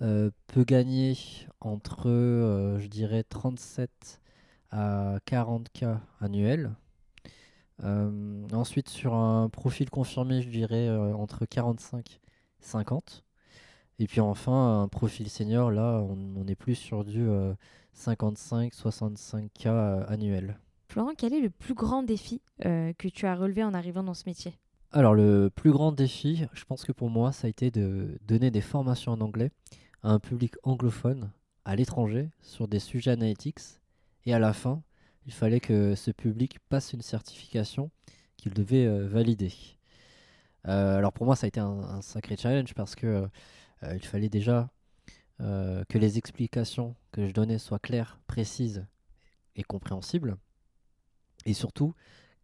euh, 0.00 0.30
peut 0.46 0.64
gagner 0.64 1.16
entre, 1.60 2.08
euh, 2.08 2.78
je 2.78 2.86
dirais, 2.88 3.22
37 3.22 4.20
à 4.70 5.18
40K 5.26 6.00
annuels. 6.20 6.72
Euh, 7.84 8.48
ensuite, 8.52 8.88
sur 8.88 9.14
un 9.14 9.48
profil 9.50 9.90
confirmé, 9.90 10.40
je 10.42 10.48
dirais 10.48 10.88
entre 10.90 11.44
45 11.44 12.10
et 12.10 12.20
50. 12.60 13.24
Et 13.98 14.06
puis 14.06 14.20
enfin, 14.20 14.82
un 14.82 14.88
profil 14.88 15.28
senior, 15.28 15.70
là, 15.70 16.00
on, 16.00 16.46
est 16.46 16.54
plus 16.54 16.74
sur 16.74 17.04
du 17.04 17.28
55-65K 17.96 20.06
annuel. 20.06 20.58
Florent, 20.88 21.12
quel 21.16 21.34
est 21.34 21.40
le 21.40 21.50
plus 21.50 21.74
grand 21.74 22.02
défi 22.02 22.40
que 22.60 23.08
tu 23.08 23.26
as 23.26 23.36
relevé 23.36 23.62
en 23.62 23.74
arrivant 23.74 24.02
dans 24.02 24.14
ce 24.14 24.24
métier? 24.26 24.54
Alors, 24.90 25.14
le 25.14 25.50
plus 25.54 25.72
grand 25.72 25.92
défi, 25.92 26.46
je 26.52 26.64
pense 26.64 26.84
que 26.84 26.92
pour 26.92 27.10
moi, 27.10 27.32
ça 27.32 27.46
a 27.46 27.50
été 27.50 27.70
de 27.70 28.18
donner 28.26 28.50
des 28.50 28.60
formations 28.60 29.12
en 29.12 29.20
anglais 29.20 29.50
à 30.02 30.10
un 30.10 30.18
public 30.18 30.54
anglophone 30.64 31.30
à 31.64 31.76
l'étranger 31.76 32.30
sur 32.42 32.68
des 32.68 32.78
sujets 32.78 33.12
analytics. 33.12 33.60
Et 34.26 34.34
à 34.34 34.38
la 34.38 34.52
fin, 34.52 34.82
il 35.26 35.32
fallait 35.32 35.60
que 35.60 35.94
ce 35.94 36.10
public 36.10 36.58
passe 36.68 36.92
une 36.92 37.02
certification 37.02 37.90
qu'il 38.36 38.52
devait 38.52 38.86
euh, 38.86 39.06
valider. 39.06 39.52
Euh, 40.68 40.98
alors 40.98 41.12
pour 41.12 41.26
moi, 41.26 41.36
ça 41.36 41.46
a 41.46 41.48
été 41.48 41.60
un, 41.60 42.02
sacré 42.02 42.36
challenge 42.36 42.74
parce 42.74 42.94
que 42.94 43.06
euh, 43.06 43.26
il 43.94 44.04
fallait 44.04 44.28
déjà 44.28 44.70
que 45.38 45.98
les 45.98 46.18
explications 46.18 46.94
que 47.10 47.26
je 47.26 47.32
donnais 47.32 47.58
soient 47.58 47.80
claires, 47.80 48.20
précises 48.28 48.86
et 49.56 49.64
compréhensibles. 49.64 50.36
Et 51.46 51.52
surtout, 51.52 51.94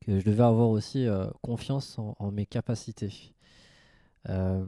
que 0.00 0.18
je 0.18 0.24
devais 0.24 0.44
avoir 0.44 0.68
aussi 0.68 1.06
euh, 1.06 1.26
confiance 1.42 1.98
en, 1.98 2.30
mes 2.30 2.46
capacités. 2.46 3.34
Euh, 4.28 4.64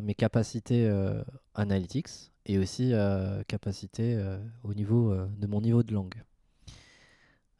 mes 0.00 0.14
capacités 0.14 0.86
euh, 0.86 1.22
analytics 1.54 2.32
et 2.46 2.58
aussi 2.58 2.92
capacités 3.46 4.18
au 4.62 4.72
niveau 4.74 5.14
de 5.14 5.46
mon 5.46 5.60
niveau 5.60 5.82
de 5.82 5.92
langue. 5.92 6.22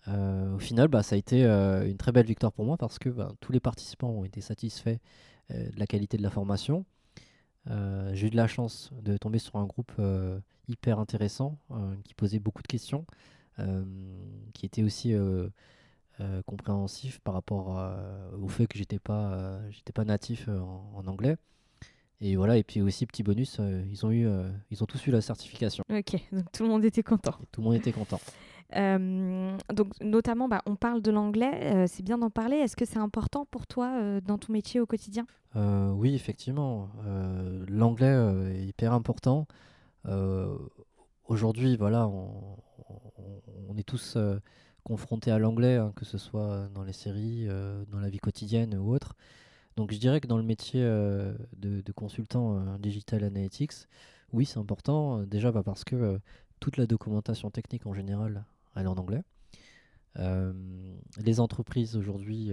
au 0.09 0.59
final, 0.59 0.89
bah, 0.89 1.03
ça 1.03 1.15
a 1.15 1.19
été 1.19 1.45
une 1.45 1.99
très 1.99 2.13
belle 2.13 2.27
victoire 2.27 2.53
pour 2.53 2.65
moi 2.65 2.77
parce 2.77 2.99
que 2.99 3.11
bah, 3.11 3.33
tous 3.41 3.53
les 3.53 3.61
participants 3.61 4.09
ont 4.09 4.25
été 4.25 4.41
satisfaits 4.41 4.99
de 5.51 5.79
la 5.79 5.87
qualité 5.87 6.17
de 6.17 6.23
la 6.23 6.31
formation. 6.31 6.87
J'ai 7.67 8.27
eu 8.27 8.31
de 8.31 8.37
la 8.37 8.47
chance 8.47 8.91
de 9.03 9.17
tomber 9.17 9.39
sur 9.39 9.57
un 9.57 9.65
groupe 9.65 9.93
hyper 10.69 10.99
intéressant 10.99 11.59
qui 12.05 12.15
posait 12.15 12.39
beaucoup 12.39 12.63
de 12.63 12.69
questions, 12.69 13.05
qui 14.55 14.67
était 14.67 14.83
aussi 14.83 15.15
euh, 16.21 16.43
compréhensif 16.43 17.19
par 17.21 17.33
rapport 17.33 17.81
au 18.39 18.49
fait 18.49 18.67
que 18.67 18.77
j'étais 18.77 18.99
pas, 18.99 19.33
euh, 19.33 19.71
j'étais 19.71 19.93
pas 19.93 20.05
natif 20.05 20.47
euh, 20.49 20.61
en, 20.61 21.07
anglais. 21.07 21.37
Et 22.21 22.37
voilà, 22.37 22.59
et 22.59 22.63
puis 22.63 22.83
aussi 22.83 23.07
petit 23.07 23.23
bonus, 23.23 23.59
ils 23.91 24.05
ont 24.05 24.11
eu, 24.11 24.29
ils 24.71 24.83
ont 24.83 24.87
tous 24.87 25.07
eu 25.07 25.11
la 25.11 25.23
certification. 25.23 25.83
Ok, 25.91 26.23
donc 26.33 26.45
tout 26.53 26.65
le 26.65 26.69
monde 26.69 26.85
était 26.85 27.03
content. 27.03 27.33
tout 27.51 27.63
le 27.63 27.69
monde 27.69 27.77
était 27.77 27.93
content. 27.93 28.21
donc 28.73 29.89
notamment, 30.01 30.49
bah, 30.49 30.63
on 30.67 30.77
parle 30.77 31.03
de 31.03 31.11
l'anglais, 31.11 31.87
c'est 31.87 32.03
bien 32.03 32.19
d'en 32.19 32.31
parler. 32.31 32.57
Est-ce 32.57 32.77
que 32.77 32.85
c'est 32.85 32.99
important 32.99 33.47
pour 33.51 33.67
toi 33.67 34.21
dans 34.21 34.39
ton 34.39 34.53
métier 34.53 34.81
au 34.81 34.87
quotidien? 34.87 35.27
Oui, 35.55 36.15
effectivement. 36.15 36.89
l'anglais 37.69 38.55
est 38.55 38.65
hyper 38.65 38.93
important. 38.93 39.47
Aujourd'hui, 41.27 41.77
voilà, 41.77 42.09
on, 42.09 43.77
est 43.77 43.83
tous 43.83 44.17
confronté 44.83 45.31
à 45.31 45.39
l'anglais, 45.39 45.77
hein, 45.77 45.93
que 45.97 46.05
ce 46.05 46.19
soit 46.19 46.69
dans 46.75 46.83
les 46.83 46.93
séries, 46.93 47.47
euh, 47.49 47.85
dans 47.91 48.01
la 48.01 48.09
vie 48.09 48.19
quotidienne 48.19 48.77
ou 48.77 48.93
autre. 48.93 49.15
Donc 49.77 49.93
je 49.93 49.99
dirais 49.99 50.21
que 50.21 50.27
dans 50.27 50.37
le 50.37 50.43
métier 50.43 50.83
euh, 50.83 51.33
de, 51.57 51.93
consultant 51.93 52.57
euh, 52.57 52.79
digital 52.79 53.25
analytics, 53.25 53.73
oui 54.33 54.45
c'est 54.45 54.59
important, 54.59 55.23
déjà 55.23 55.53
bah, 55.53 55.63
parce 55.63 55.85
que 55.85 56.21
toute 56.61 56.77
la 56.77 56.87
documentation 56.87 57.51
technique 57.51 57.87
en 57.87 57.95
général, 57.95 58.45
elle 58.77 58.85
est 58.85 58.89
en 58.89 58.97
anglais. 58.97 59.23
les 60.17 61.41
entreprises 61.41 61.97
aujourd'hui 61.97 62.51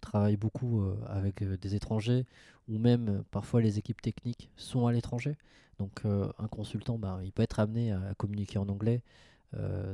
travaillent 0.00 0.36
beaucoup 0.36 0.84
avec 1.06 1.42
des 1.42 1.74
étrangers 1.74 2.26
ou 2.68 2.78
même 2.78 3.24
parfois 3.30 3.60
les 3.60 3.78
équipes 3.78 4.02
techniques 4.02 4.50
sont 4.56 4.86
à 4.86 4.92
l'étranger. 4.92 5.36
Donc 5.78 6.04
un 6.04 6.48
consultant, 6.48 6.98
bah, 6.98 7.20
il 7.24 7.32
peut 7.32 7.42
être 7.42 7.60
amené 7.60 7.92
à 7.92 8.14
communiquer 8.16 8.58
en 8.58 8.68
anglais, 8.68 9.02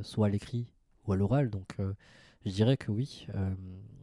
soit 0.03 0.27
à 0.27 0.31
l'écrit, 0.31 0.67
ou 1.07 1.13
à 1.13 1.17
l'oral. 1.17 1.51
Donc 1.51 1.75
euh, 1.81 1.93
je 2.45 2.51
dirais 2.51 2.77
que 2.77 2.91
oui, 2.91 3.27
euh, 3.35 3.55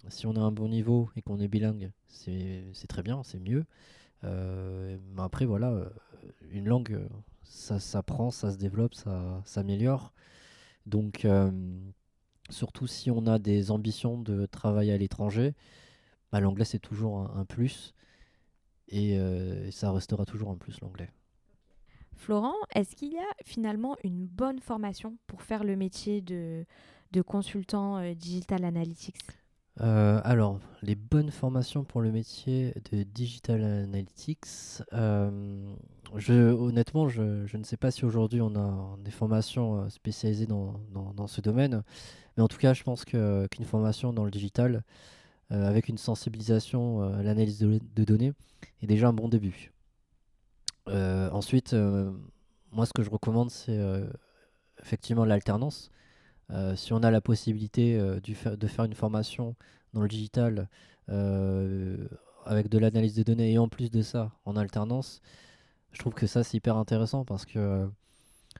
si 0.09 0.27
on 0.27 0.35
a 0.35 0.39
un 0.39 0.51
bon 0.51 0.69
niveau 0.69 1.09
et 1.15 1.21
qu'on 1.21 1.39
est 1.39 1.47
bilingue, 1.47 1.91
c'est 2.07 2.87
très 2.87 3.03
bien, 3.03 3.23
c'est 3.23 3.39
mieux. 3.39 3.65
Euh, 4.23 4.97
mais 5.15 5.21
après, 5.21 5.45
voilà, 5.45 5.89
une 6.51 6.67
langue, 6.67 6.99
ça 7.43 7.79
s'apprend, 7.79 8.31
ça 8.31 8.51
se 8.51 8.57
développe, 8.57 8.93
ça 8.93 9.41
s'améliore. 9.45 10.13
Donc, 10.85 11.27
surtout 12.49 12.87
si 12.87 13.11
on 13.11 13.27
a 13.27 13.39
des 13.39 13.71
ambitions 13.71 14.19
de 14.19 14.45
travailler 14.45 14.93
à 14.93 14.97
l'étranger, 14.97 15.53
bah, 16.31 16.39
l'anglais 16.39 16.65
c'est 16.65 16.79
toujours 16.79 17.19
un, 17.19 17.45
plus. 17.45 17.93
Et, 18.87 19.17
ça 19.71 19.91
restera 19.91 20.25
toujours 20.25 20.49
un 20.49 20.57
plus 20.57 20.79
l'anglais. 20.81 21.09
Florent, 22.21 22.55
est-ce 22.75 22.95
qu'il 22.95 23.13
y 23.13 23.17
a 23.17 23.33
finalement 23.43 23.95
une 24.03 24.27
bonne 24.27 24.59
formation 24.59 25.17
pour 25.25 25.41
faire 25.41 25.63
le 25.63 25.75
métier 25.75 26.21
de, 26.21 26.65
de 27.11 27.21
consultant 27.23 27.97
euh, 27.97 28.13
digital 28.13 28.63
analytics? 28.63 29.17
Euh, 29.79 30.19
alors, 30.23 30.59
les 30.81 30.95
bonnes 30.95 31.31
formations 31.31 31.83
pour 31.83 32.01
le 32.01 32.11
métier 32.11 32.73
de 32.91 33.03
digital 33.03 33.63
analytics, 33.63 34.45
euh, 34.93 35.73
honnêtement, 36.29 37.07
je, 37.07 37.55
ne 37.55 37.63
sais 37.63 37.77
pas 37.77 37.89
si 37.89 38.03
aujourd'hui 38.03 38.41
on 38.41 38.55
a 38.55 38.97
des 38.99 39.11
formations 39.11 39.89
spécialisées 39.89 40.45
dans, 40.45 40.81
dans, 40.91 41.27
ce 41.27 41.39
domaine, 41.39 41.83
mais 42.35 42.43
en 42.43 42.47
tout 42.47 42.57
cas, 42.57 42.73
je 42.73 42.83
pense 42.83 43.05
qu'une 43.05 43.65
formation 43.65 44.11
dans 44.13 44.25
le 44.25 44.31
digital, 44.31 44.83
avec 45.49 45.89
une 45.89 45.97
sensibilisation 45.97 47.01
à 47.01 47.23
l'analyse 47.23 47.59
de, 47.59 47.79
de, 47.95 48.03
données, 48.03 48.33
est 48.81 48.87
déjà 48.87 49.07
un 49.07 49.13
bon 49.13 49.29
début. 49.29 49.71
ensuite, 50.87 51.73
moi, 52.71 52.85
ce 52.85 52.93
que 52.93 53.03
je 53.03 53.09
recommande, 53.09 53.49
c'est 53.51 53.79
effectivement 54.81 55.25
l'alternance. 55.25 55.91
Euh, 56.53 56.75
si 56.75 56.93
on 56.93 57.03
a 57.03 57.11
la 57.11 57.21
possibilité 57.21 57.97
euh, 57.97 58.19
de 58.19 58.67
faire 58.67 58.83
une 58.83 58.93
formation 58.93 59.55
dans 59.93 60.01
le 60.01 60.07
digital 60.07 60.67
euh, 61.09 62.07
avec 62.45 62.69
de 62.69 62.77
l'analyse 62.77 63.15
de 63.15 63.23
données 63.23 63.53
et 63.53 63.57
en 63.57 63.69
plus 63.69 63.89
de 63.89 64.01
ça 64.01 64.31
en 64.45 64.55
alternance, 64.57 65.21
je 65.91 65.99
trouve 65.99 66.13
que 66.13 66.27
ça 66.27 66.43
c'est 66.43 66.57
hyper 66.57 66.77
intéressant 66.77 67.25
parce 67.25 67.45
que 67.45 67.89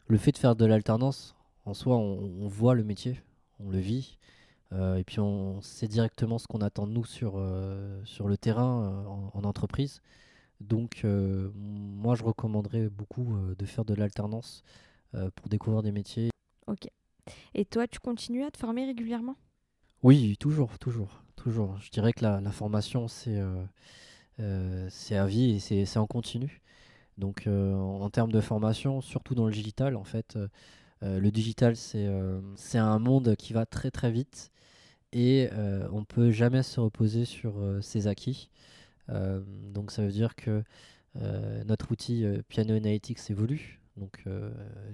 le 0.08 0.18
fait 0.18 0.32
de 0.32 0.38
faire 0.38 0.56
de 0.56 0.66
l'alternance, 0.66 1.36
en 1.66 1.74
soi, 1.74 1.98
on, 1.98 2.48
voit 2.48 2.76
le 2.76 2.84
métier, 2.84 3.22
on 3.60 3.70
le 3.70 3.80
vit, 3.80 4.18
et 4.74 5.04
puis 5.06 5.20
on 5.20 5.62
sait 5.62 5.88
directement 5.88 6.38
ce 6.38 6.48
qu'on 6.48 6.62
attend 6.62 6.88
de 6.88 6.92
nous 6.92 7.06
sur, 7.06 7.42
sur 8.06 8.28
le 8.28 8.38
terrain 8.38 9.06
en, 9.34 9.44
entreprise. 9.44 10.02
Donc 10.60 11.06
moi 11.06 12.16
je 12.16 12.24
recommanderais 12.24 12.90
beaucoup 12.90 13.38
de 13.58 13.66
faire 13.66 13.86
de 13.86 13.94
l'alternance 13.94 14.64
pour 15.12 15.50
découvrir 15.50 15.84
des 15.84 15.92
métiers. 15.92 16.31
Et 17.54 17.66
toi, 17.66 17.88
tu 17.88 18.00
continues 18.00 18.44
à 18.44 18.52
te 18.52 18.58
former 18.58 18.86
régulièrement? 18.86 19.36
Oui, 20.04 20.38
toujours, 20.40 20.80
toujours, 20.80 21.22
toujours. 21.36 21.78
Je 21.80 21.92
dirais 21.92 22.14
que 22.14 22.24
la, 22.24 22.52
formation, 22.52 23.08
c'est 23.08 23.38
euh, 23.38 23.64
euh, 24.40 24.88
c'est 24.90 25.18
à 25.18 25.26
vie 25.26 25.62
et 25.72 25.86
c'est 25.86 26.00
en 26.00 26.08
continu. 26.08 26.62
Donc, 27.18 27.46
euh, 27.46 27.76
en, 27.76 28.10
termes 28.10 28.32
de 28.32 28.42
formation, 28.42 29.02
surtout 29.02 29.36
dans 29.36 29.46
le 29.46 29.52
digital, 29.52 29.96
en 29.96 30.04
fait, 30.04 30.38
le 31.02 31.30
digital, 31.32 31.76
c'est 31.76 32.78
un 32.78 33.00
monde 33.00 33.36
qui 33.36 33.54
va 33.54 33.66
très 33.66 33.92
très 33.92 34.12
vite 34.12 34.52
et 35.14 35.50
on 35.92 36.04
peut 36.06 36.32
jamais 36.32 36.64
se 36.64 36.80
reposer 36.80 37.26
sur 37.26 37.54
ses 37.82 38.08
acquis. 38.08 38.50
donc, 39.10 39.92
ça 39.92 40.04
veut 40.04 40.12
dire 40.12 40.36
que 40.36 40.64
notre 41.66 41.92
outil 41.92 42.26
Piano 42.48 42.76
Analytics 42.76 43.30
évolue. 43.30 43.82
Donc, 43.98 44.24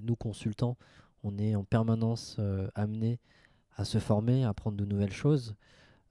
nous, 0.02 0.16
consultants, 0.16 0.78
on 1.24 1.38
est 1.38 1.56
en 1.56 1.64
permanence 1.64 2.38
euh, 2.40 2.70
amené 2.76 3.20
à 3.76 3.86
se 3.86 4.00
former, 4.00 4.44
à 4.44 4.50
apprendre 4.50 4.78
de 4.78 4.86
nouvelles 4.86 5.14
choses. 5.14 5.56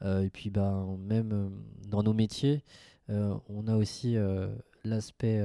Euh, 0.03 0.23
et 0.23 0.31
puis 0.31 0.51
ben, 0.51 0.97
même 0.99 1.33
euh, 1.33 1.49
dans 1.89 2.03
nos 2.03 2.13
métiers, 2.13 2.63
on 3.09 3.69
a 3.69 3.77
aussi 3.77 4.17
l'aspect 4.83 5.41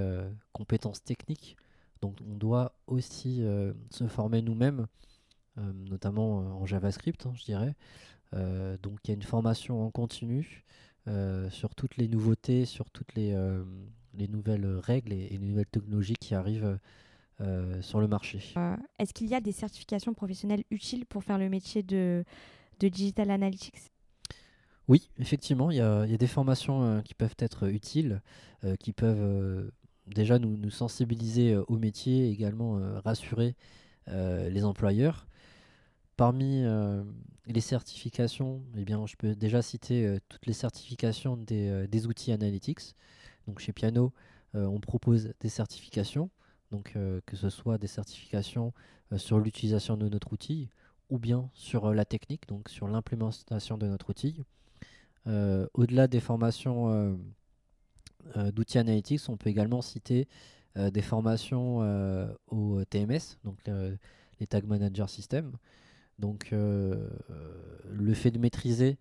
compétences 0.51 1.03
techniques. 1.03 1.57
Donc 2.01 2.17
on 2.27 2.33
doit 2.33 2.73
aussi 2.87 3.43
se 3.91 4.07
former 4.07 4.41
nous-mêmes, 4.41 4.87
notamment 5.57 6.37
en 6.37 6.65
JavaScript, 6.65 7.23
hein, 7.27 7.33
je 7.35 7.43
dirais. 7.43 7.75
donc 8.81 8.97
il 9.03 9.09
y 9.09 9.11
a 9.11 9.13
une 9.13 9.21
formation 9.21 9.85
en 9.85 9.91
continu 9.91 10.65
sur 11.51 11.75
toutes 11.75 11.97
les 11.97 12.07
nouveautés, 12.07 12.65
sur 12.65 12.89
toutes 12.89 13.13
les, 13.13 13.37
les 14.15 14.27
nouvelles 14.27 14.65
règles 14.65 15.13
et, 15.13 15.29
les 15.29 15.37
nouvelles 15.37 15.67
technologies 15.67 16.17
qui 16.19 16.33
arrivent 16.33 16.79
euh, 17.41 17.81
sur 17.81 17.99
le 17.99 18.07
marché. 18.07 18.39
Euh, 18.57 18.75
est-ce 18.99 19.13
qu'il 19.13 19.27
y 19.27 19.33
a 19.33 19.41
des 19.41 19.51
certifications 19.51 20.13
professionnelles 20.13 20.63
utiles 20.69 21.07
pour 21.07 21.23
faire 21.23 21.39
le 21.39 21.49
métier 21.49 21.81
de, 21.81 22.23
de 22.79 22.87
Digital 22.87 23.31
Analytics? 23.31 23.91
Oui, 24.87 25.09
effectivement, 25.17 25.71
il 25.71 25.77
y, 25.77 25.81
a, 25.81 26.05
des 26.05 26.27
formations 26.27 26.83
euh, 26.83 27.01
qui 27.01 27.15
peuvent 27.15 27.35
être 27.39 27.67
utiles, 27.67 28.21
qui 28.79 28.93
peuvent 28.93 29.71
déjà 30.05 30.37
nous, 30.37 30.55
nous, 30.55 30.69
sensibiliser 30.69 31.55
au 31.55 31.79
métier, 31.79 32.29
également 32.29 32.79
rassurer 33.03 33.55
les 34.07 34.63
employeurs. 34.63 35.27
Parmi 36.15 36.63
les 37.47 37.61
certifications, 37.61 38.61
eh 38.77 38.83
bien, 38.83 39.07
je 39.07 39.15
peux 39.15 39.33
déjà 39.33 39.63
citer 39.63 40.19
toutes 40.29 40.45
les 40.45 40.53
certifications 40.53 41.37
des, 41.37 41.87
des, 41.87 42.05
outils 42.05 42.31
analytics. 42.31 42.95
Donc 43.47 43.57
chez 43.57 43.73
Piano, 43.73 44.13
on 44.53 44.79
propose 44.79 45.33
des 45.39 45.49
certifications 45.49 46.29
donc 46.71 46.93
euh, 46.95 47.19
que 47.25 47.35
ce 47.35 47.49
soit 47.49 47.77
des 47.77 47.87
certifications 47.87 48.73
euh, 49.11 49.17
sur 49.17 49.39
l'utilisation 49.39 49.97
de 49.97 50.07
notre 50.09 50.33
outil 50.33 50.69
ou 51.09 51.19
bien 51.19 51.49
sur 51.53 51.87
euh, 51.87 51.93
la 51.93 52.05
technique, 52.05 52.47
donc 52.47 52.69
sur 52.69 52.87
l'implémentation 52.87 53.77
de 53.77 53.87
notre 53.87 54.09
outil. 54.09 54.43
Au-delà 55.27 56.07
des 56.07 56.19
formations 56.19 57.15
d'outils 58.35 58.79
analytics, 58.79 59.29
on 59.29 59.37
peut 59.37 59.51
également 59.51 59.83
citer 59.83 60.27
des 60.75 61.03
formations 61.03 61.77
au 62.47 62.83
TMS, 62.85 63.37
donc 63.43 63.59
les 64.39 64.47
Tag 64.47 64.65
Manager 64.65 65.07
System. 65.11 65.51
Donc 66.17 66.49
le 66.51 68.13
fait 68.15 68.31
de 68.31 68.39
maîtriser 68.39 68.97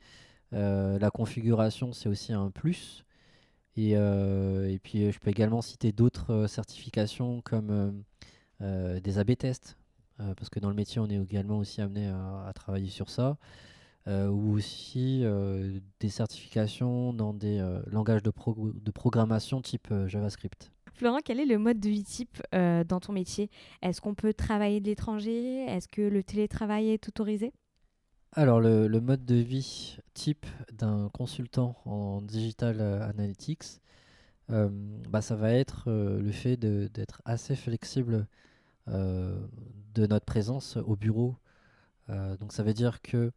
la 0.53 1.11
configuration, 1.11 1.95
c'est 1.95 2.11
aussi 2.11 2.35
un 2.35 2.51
plus. 2.51 3.07
Euh, 3.79 4.69
et, 4.69 4.79
puis 4.79 5.05
euh, 5.05 5.13
je 5.13 5.19
peux 5.19 5.31
également 5.31 5.63
citer 5.63 5.93
d'autres 5.93 6.33
euh, 6.33 6.47
certifications 6.47 7.41
comme 7.43 8.03
des 8.61 9.19
AB 9.19 9.37
tests, 9.39 9.79
parce 10.19 10.51
que 10.51 10.61
dans 10.61 10.69
le 10.69 10.75
métier 10.75 11.01
on 11.01 11.09
est 11.09 11.17
également 11.17 11.57
aussi 11.57 11.81
amené 11.81 12.09
à, 12.09 12.53
travailler 12.55 12.91
sur 12.91 13.09
ça. 13.09 13.39
ou 14.07 14.53
aussi 14.53 15.25
des 15.99 16.09
certifications 16.11 17.15
dans 17.15 17.33
des 17.33 17.59
langages 17.87 18.23
de, 18.23 18.31
de, 18.31 18.91
programmation 18.91 19.63
type 19.63 19.89
JavaScript. 20.09 20.71
Florent, 20.93 21.21
quel 21.25 21.41
est 21.41 21.47
le 21.47 21.57
mode 21.57 21.81
de 21.81 21.89
vie 21.89 22.05
type 22.05 22.43
dans 22.53 23.01
ton 23.01 23.15
métier? 23.15 23.49
Est-ce 23.81 24.03
qu'on 24.03 24.15
peut 24.15 24.35
travailler 24.35 24.81
de 24.81 24.89
l'étranger? 24.89 25.65
Est-ce 25.65 25.89
que 25.89 26.03
le 26.03 26.23
télétravail 26.23 26.91
est 26.91 27.09
autorisé? 27.09 27.55
Alors, 28.33 28.61
le, 28.61 28.89
mode 29.01 29.25
de 29.25 29.35
vie 29.35 29.97
type 30.15 30.47
d'un 30.73 31.09
consultant 31.09 31.77
en 31.85 32.23
digital 32.23 32.81
euh, 32.81 33.09
analytics, 33.09 33.81
euh, 34.51 34.69
bah, 35.09 35.21
ça 35.21 35.35
va 35.35 35.53
être 35.53 35.91
euh, 35.91 36.21
le 36.21 36.31
fait 36.31 36.57
d'être 36.57 37.23
assez 37.25 37.57
flexible 37.57 38.27
de 38.87 40.07
notre 40.07 40.25
présence 40.25 40.77
au 40.77 40.97
bureau. 40.97 41.37
donc, 42.09 42.53
ça 42.53 42.65
veut 42.65 42.75
dire 42.75 43.03
que 43.03 43.31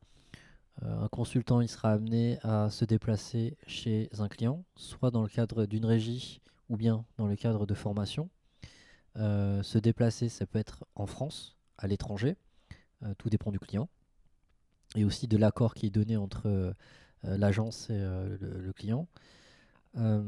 un 0.81 1.07
consultant 1.09 1.61
il 1.61 1.69
sera 1.69 1.91
amené 1.91 2.39
à 2.41 2.71
se 2.71 2.85
déplacer 2.85 3.55
chez 3.67 4.09
un 4.17 4.27
client, 4.29 4.63
soit 4.75 5.11
dans 5.11 5.21
le 5.21 5.27
cadre 5.27 5.67
d'une 5.67 5.85
régie 5.85 6.41
ou 6.69 6.77
bien 6.77 7.05
dans 7.17 7.27
le 7.27 7.35
cadre 7.35 7.67
de 7.67 7.75
formation. 7.75 8.29
se 9.15 9.77
déplacer, 9.77 10.27
ça 10.27 10.47
peut 10.47 10.57
être 10.57 10.85
en 10.95 11.05
France, 11.05 11.55
à 11.77 11.85
l'étranger, 11.85 12.35
tout 13.19 13.29
dépend 13.29 13.51
du 13.51 13.59
client 13.59 13.89
et 14.95 15.05
aussi 15.05 15.27
de 15.27 15.37
l'accord 15.37 15.73
qui 15.73 15.87
est 15.87 15.89
donné 15.89 16.17
entre 16.17 16.47
euh, 16.47 16.73
l'agence 17.37 17.89
et 17.89 17.95
euh, 17.95 18.37
le, 18.39 18.73
client. 18.73 19.07
Euh, 19.97 20.23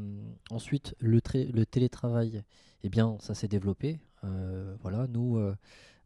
ensuite, 0.50 0.94
le, 0.98 1.20
télétravail, 1.20 2.42
eh 2.82 2.88
bien, 2.88 3.16
ça 3.20 3.34
s'est 3.34 3.48
développé. 3.48 3.98
voilà, 4.80 5.06
nous, 5.08 5.40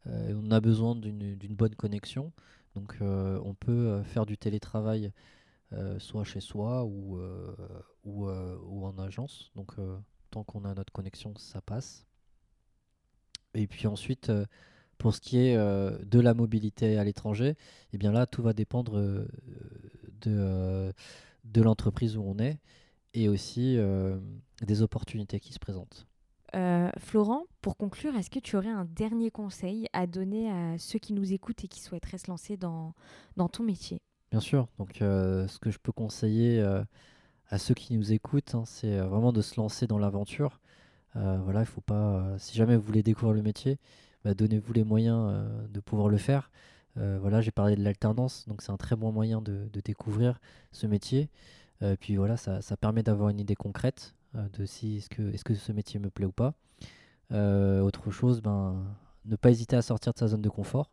on 0.06 0.50
a 0.50 0.60
besoin 0.60 0.94
d'une 0.96 1.54
bonne 1.54 1.74
connexion. 1.74 2.32
Donc, 2.74 2.96
on 3.00 3.54
peut 3.54 4.02
faire 4.04 4.26
du 4.26 4.36
télétravail 4.38 5.12
soit 5.98 6.24
chez 6.24 6.40
soi 6.40 6.84
ou, 6.84 7.18
ou 8.04 8.86
en 8.86 8.98
agence. 8.98 9.50
Donc, 9.56 9.74
tant 10.30 10.44
qu'on 10.44 10.64
a 10.64 10.74
notre 10.74 10.92
connexion, 10.92 11.34
ça 11.36 11.60
passe. 11.60 12.06
Et 13.54 13.66
puis 13.66 13.86
ensuite, 13.86 14.30
pour 15.00 15.14
ce 15.14 15.20
qui 15.20 15.38
est 15.38 15.56
euh, 15.56 15.96
de 16.04 16.20
la 16.20 16.34
mobilité 16.34 16.98
à 16.98 17.04
l'étranger, 17.04 17.56
eh 17.94 17.98
bien 17.98 18.12
là, 18.12 18.26
tout 18.26 18.42
va 18.42 18.52
dépendre 18.52 18.98
euh, 18.98 19.26
de, 20.20 20.30
euh, 20.30 20.92
de 21.44 21.62
l'entreprise 21.62 22.18
où 22.18 22.22
on 22.22 22.38
est 22.38 22.58
et 23.14 23.28
aussi 23.28 23.76
des 24.62 24.82
opportunités 24.82 25.40
qui 25.40 25.52
se 25.52 25.58
présentent. 25.58 26.06
Florent, 26.98 27.46
pour 27.60 27.76
conclure, 27.76 28.14
est-ce 28.14 28.30
que 28.30 28.38
tu 28.38 28.56
aurais 28.56 28.68
un 28.68 28.84
dernier 28.84 29.32
conseil 29.32 29.88
à 29.92 30.06
donner 30.06 30.48
à 30.48 30.78
ceux 30.78 31.00
qui 31.00 31.12
nous 31.12 31.32
écoutent 31.32 31.64
et 31.64 31.66
qui 31.66 31.80
souhaiteraient 31.80 32.18
se 32.18 32.30
lancer 32.30 32.56
dans, 32.56 32.94
dans 33.36 33.48
ton 33.48 33.64
métier? 33.64 34.00
Bien 34.30 34.38
sûr. 34.38 34.68
Donc, 34.78 34.98
ce 35.00 35.58
que 35.58 35.72
je 35.72 35.78
peux 35.80 35.90
conseiller 35.90 36.64
à 37.48 37.58
ceux 37.58 37.74
qui 37.74 37.96
nous 37.96 38.12
écoutent, 38.12 38.54
hein, 38.54 38.62
c'est 38.64 39.00
vraiment 39.00 39.32
de 39.32 39.42
se 39.42 39.60
lancer 39.60 39.88
dans 39.88 39.98
l'aventure. 39.98 40.60
voilà, 41.14 41.62
il 41.62 41.66
faut 41.66 41.80
pas. 41.80 42.38
si 42.38 42.56
jamais 42.56 42.76
vous 42.76 42.82
voulez 42.82 43.02
découvrir 43.02 43.34
le 43.34 43.42
métier, 43.42 43.80
bah, 44.24 44.34
donnez-vous 44.34 44.72
les 44.72 44.84
moyens 44.84 45.28
euh, 45.30 45.66
de 45.68 45.80
pouvoir 45.80 46.08
le 46.08 46.18
faire. 46.18 46.50
Euh, 46.96 47.18
voilà, 47.20 47.40
j'ai 47.40 47.50
parlé 47.50 47.76
de 47.76 47.82
l'alternance, 47.82 48.46
donc 48.48 48.62
c'est 48.62 48.72
un 48.72 48.76
très 48.76 48.96
bon 48.96 49.12
moyen 49.12 49.40
de, 49.40 49.68
découvrir 49.84 50.40
ce 50.72 50.86
métier. 50.86 51.30
Euh, 51.82 51.96
puis 51.98 52.16
voilà, 52.16 52.36
ça, 52.36 52.60
permet 52.76 53.02
d'avoir 53.02 53.30
une 53.30 53.40
idée 53.40 53.54
concrète 53.54 54.14
de 54.34 54.64
si 54.64 54.98
est-ce 54.98 55.08
que, 55.44 55.72
métier 55.72 55.98
me 55.98 56.10
plaît 56.10 56.26
ou 56.26 56.32
pas. 56.32 56.54
autre 57.30 58.10
chose, 58.10 58.42
ben, 58.42 58.84
ne 59.24 59.36
pas 59.36 59.50
hésiter 59.50 59.76
à 59.76 59.82
sortir 59.82 60.12
de 60.12 60.18
sa 60.18 60.28
zone 60.28 60.42
de 60.42 60.48
confort. 60.48 60.90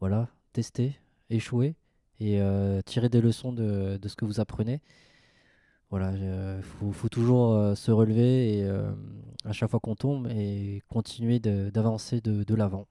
Voilà, 0.00 0.28
tester, 0.52 0.98
échouer 1.28 1.74
et 2.20 2.40
tirer 2.86 3.08
des 3.08 3.20
leçons 3.20 3.52
de, 3.52 3.98
ce 4.04 4.16
que 4.16 4.24
vous 4.24 4.40
apprenez 4.40 4.80
voilà, 5.90 6.12
il 6.12 6.62
faut, 6.62 7.08
toujours 7.08 7.52
euh, 7.52 7.74
se 7.74 7.90
relever 7.90 8.58
et 8.58 8.64
euh, 8.64 8.92
à 9.44 9.52
chaque 9.52 9.70
fois 9.70 9.80
qu'on 9.80 9.96
tombe 9.96 10.28
et 10.28 10.82
continuer 10.88 11.40
d'avancer 11.40 12.20
de, 12.20 12.54
l'avant. 12.54 12.86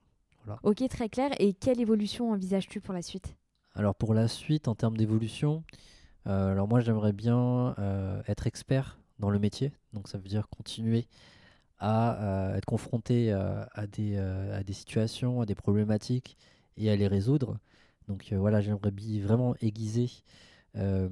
Ok, 0.62 0.86
très 0.88 1.08
clair. 1.08 1.30
Et 1.38 1.54
quelle 1.54 1.80
évolution 1.80 2.30
envisages-tu 2.32 2.80
pour 2.80 2.92
la 2.92 3.00
suite? 3.00 3.36
Alors 3.74 3.94
pour 3.94 4.12
la 4.12 4.28
suite, 4.28 4.68
en 4.68 4.74
termes 4.74 4.98
d'évolution, 4.98 5.64
euh, 6.26 6.52
alors 6.52 6.68
moi 6.68 6.80
j'aimerais 6.80 7.14
bien 7.14 7.74
être 8.26 8.46
expert 8.46 8.98
dans 9.18 9.30
le 9.30 9.38
métier. 9.38 9.72
Donc 9.94 10.06
ça 10.06 10.18
veut 10.18 10.28
dire 10.28 10.48
continuer 10.48 11.06
à 11.78 12.52
être 12.56 12.66
confronté 12.66 13.32
à, 13.32 13.86
des, 13.86 14.18
à 14.18 14.62
des 14.62 14.74
situations, 14.74 15.40
à 15.40 15.46
des 15.46 15.54
problématiques 15.54 16.36
et 16.76 16.90
à 16.90 16.96
les 16.96 17.06
résoudre. 17.06 17.56
Donc 18.08 18.30
voilà, 18.34 18.60
j'aimerais 18.60 18.92
vraiment 19.22 19.54
aiguiser 19.62 20.10
euh, 20.76 21.08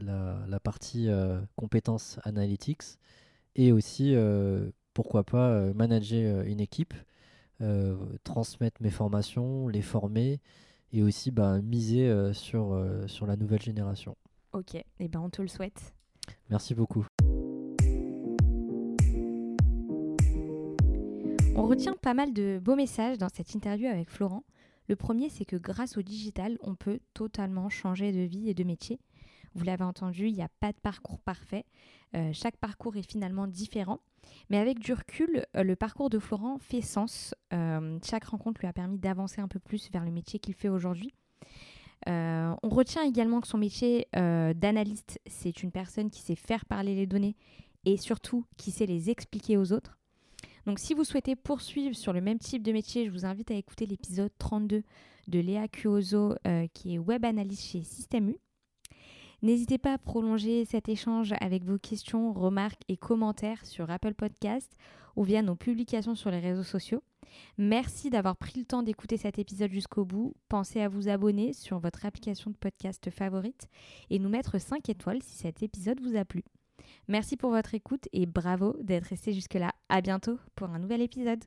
la, 0.00 0.60
partie 0.60 1.08
euh, 1.08 1.40
compétences 1.56 2.18
analytics 2.24 2.98
et 3.56 3.72
aussi 3.72 4.14
euh, 4.14 4.70
pourquoi 4.92 5.24
pas 5.24 5.72
manager 5.74 6.42
une 6.46 6.60
équipe, 6.60 6.94
transmettre 8.24 8.82
mes 8.82 8.90
formations, 8.90 9.68
les 9.68 9.82
former 9.82 10.40
et 10.92 11.02
aussi 11.02 11.30
bah, 11.30 11.60
miser 11.62 12.32
sur, 12.32 12.80
sur 13.06 13.26
la 13.26 13.36
nouvelle 13.36 13.62
génération. 13.62 14.16
Ok, 14.52 14.74
et 14.76 14.84
eh 15.00 15.08
ben 15.08 15.20
on 15.20 15.30
te 15.30 15.42
le 15.42 15.48
souhaite. 15.48 15.94
Merci 16.50 16.74
beaucoup. 16.74 17.06
On 21.56 21.66
retient 21.66 21.94
pas 21.94 22.14
mal 22.14 22.32
de 22.32 22.60
beaux 22.62 22.76
messages 22.76 23.18
dans 23.18 23.28
cette 23.28 23.54
interview 23.54 23.86
avec 23.86 24.10
Florent. 24.10 24.44
Le 24.88 24.96
premier, 24.96 25.28
c'est 25.30 25.44
que 25.44 25.56
grâce 25.56 25.96
au 25.96 26.02
digital, 26.02 26.58
on 26.60 26.74
peut 26.74 27.00
totalement 27.14 27.68
changer 27.68 28.12
de 28.12 28.20
vie 28.20 28.48
et 28.48 28.54
de 28.54 28.64
métier. 28.64 29.00
Vous 29.54 29.64
l'avez 29.64 29.84
entendu, 29.84 30.28
il 30.28 30.34
n'y 30.34 30.42
a 30.42 30.48
pas 30.60 30.72
de 30.72 30.78
parcours 30.78 31.20
parfait. 31.20 31.64
Euh, 32.16 32.30
chaque 32.32 32.56
parcours 32.56 32.96
est 32.96 33.08
finalement 33.08 33.46
différent. 33.46 34.00
Mais 34.50 34.58
avec 34.58 34.78
du 34.78 34.92
recul, 34.92 35.44
euh, 35.56 35.62
le 35.62 35.76
parcours 35.76 36.10
de 36.10 36.18
Florent 36.18 36.58
fait 36.58 36.80
sens. 36.80 37.34
Euh, 37.52 37.98
chaque 38.04 38.24
rencontre 38.24 38.60
lui 38.60 38.68
a 38.68 38.72
permis 38.72 38.98
d'avancer 38.98 39.40
un 39.40 39.48
peu 39.48 39.60
plus 39.60 39.90
vers 39.92 40.04
le 40.04 40.10
métier 40.10 40.38
qu'il 40.38 40.54
fait 40.54 40.68
aujourd'hui. 40.68 41.14
on 42.06 42.68
retient 42.68 43.04
également 43.04 43.40
que 43.40 43.48
son 43.48 43.58
métier 43.58 44.08
d'analyste, 44.12 45.20
c'est 45.26 45.62
une 45.62 45.70
personne 45.70 46.10
qui 46.10 46.20
sait 46.20 46.36
faire 46.36 46.66
parler 46.66 46.94
les 46.94 47.06
données 47.06 47.36
et 47.86 47.96
surtout 47.96 48.44
qui 48.56 48.70
sait 48.70 48.86
les 48.86 49.08
expliquer 49.08 49.56
aux 49.56 49.72
autres. 49.72 49.98
Donc 50.66 50.78
si 50.78 50.94
vous 50.94 51.04
souhaitez 51.04 51.36
poursuivre 51.36 51.94
sur 51.94 52.12
le 52.12 52.20
même 52.20 52.38
type 52.38 52.62
de 52.62 52.72
métier, 52.72 53.04
je 53.04 53.10
vous 53.10 53.26
invite 53.26 53.50
à 53.50 53.54
écouter 53.54 53.86
l'épisode 53.86 54.32
32 54.38 54.82
de 55.28 55.38
Léa 55.38 55.68
Cuozo, 55.68 56.34
euh, 56.46 56.66
qui 56.72 56.94
est 56.94 56.98
web 56.98 57.24
analyste 57.24 57.64
chez 57.64 57.82
Système 57.82 58.30
U. 58.30 58.36
N'hésitez 59.42 59.76
pas 59.76 59.92
à 59.92 59.98
prolonger 59.98 60.64
cet 60.64 60.88
échange 60.88 61.34
avec 61.40 61.64
vos 61.64 61.78
questions, 61.78 62.32
remarques 62.32 62.82
et 62.88 62.96
commentaires 62.96 63.66
sur 63.66 63.90
Apple 63.90 64.14
Podcast 64.14 64.72
ou 65.16 65.22
via 65.22 65.42
nos 65.42 65.54
publications 65.54 66.14
sur 66.14 66.30
les 66.30 66.40
réseaux 66.40 66.62
sociaux. 66.62 67.02
Merci 67.58 68.08
d'avoir 68.08 68.36
pris 68.36 68.58
le 68.58 68.64
temps 68.64 68.82
d'écouter 68.82 69.18
cet 69.18 69.38
épisode 69.38 69.70
jusqu'au 69.70 70.06
bout. 70.06 70.34
Pensez 70.48 70.80
à 70.80 70.88
vous 70.88 71.08
abonner 71.08 71.52
sur 71.52 71.78
votre 71.78 72.06
application 72.06 72.50
de 72.50 72.56
podcast 72.56 73.10
favorite 73.10 73.68
et 74.08 74.18
nous 74.18 74.30
mettre 74.30 74.58
5 74.58 74.88
étoiles 74.88 75.22
si 75.22 75.36
cet 75.36 75.62
épisode 75.62 76.00
vous 76.00 76.16
a 76.16 76.24
plu. 76.24 76.42
Merci 77.08 77.36
pour 77.36 77.50
votre 77.50 77.74
écoute 77.74 78.08
et 78.12 78.26
bravo 78.26 78.76
d'être 78.82 79.06
resté 79.06 79.32
jusque-là. 79.32 79.72
À 79.88 80.00
bientôt 80.00 80.38
pour 80.54 80.70
un 80.70 80.78
nouvel 80.78 81.02
épisode. 81.02 81.44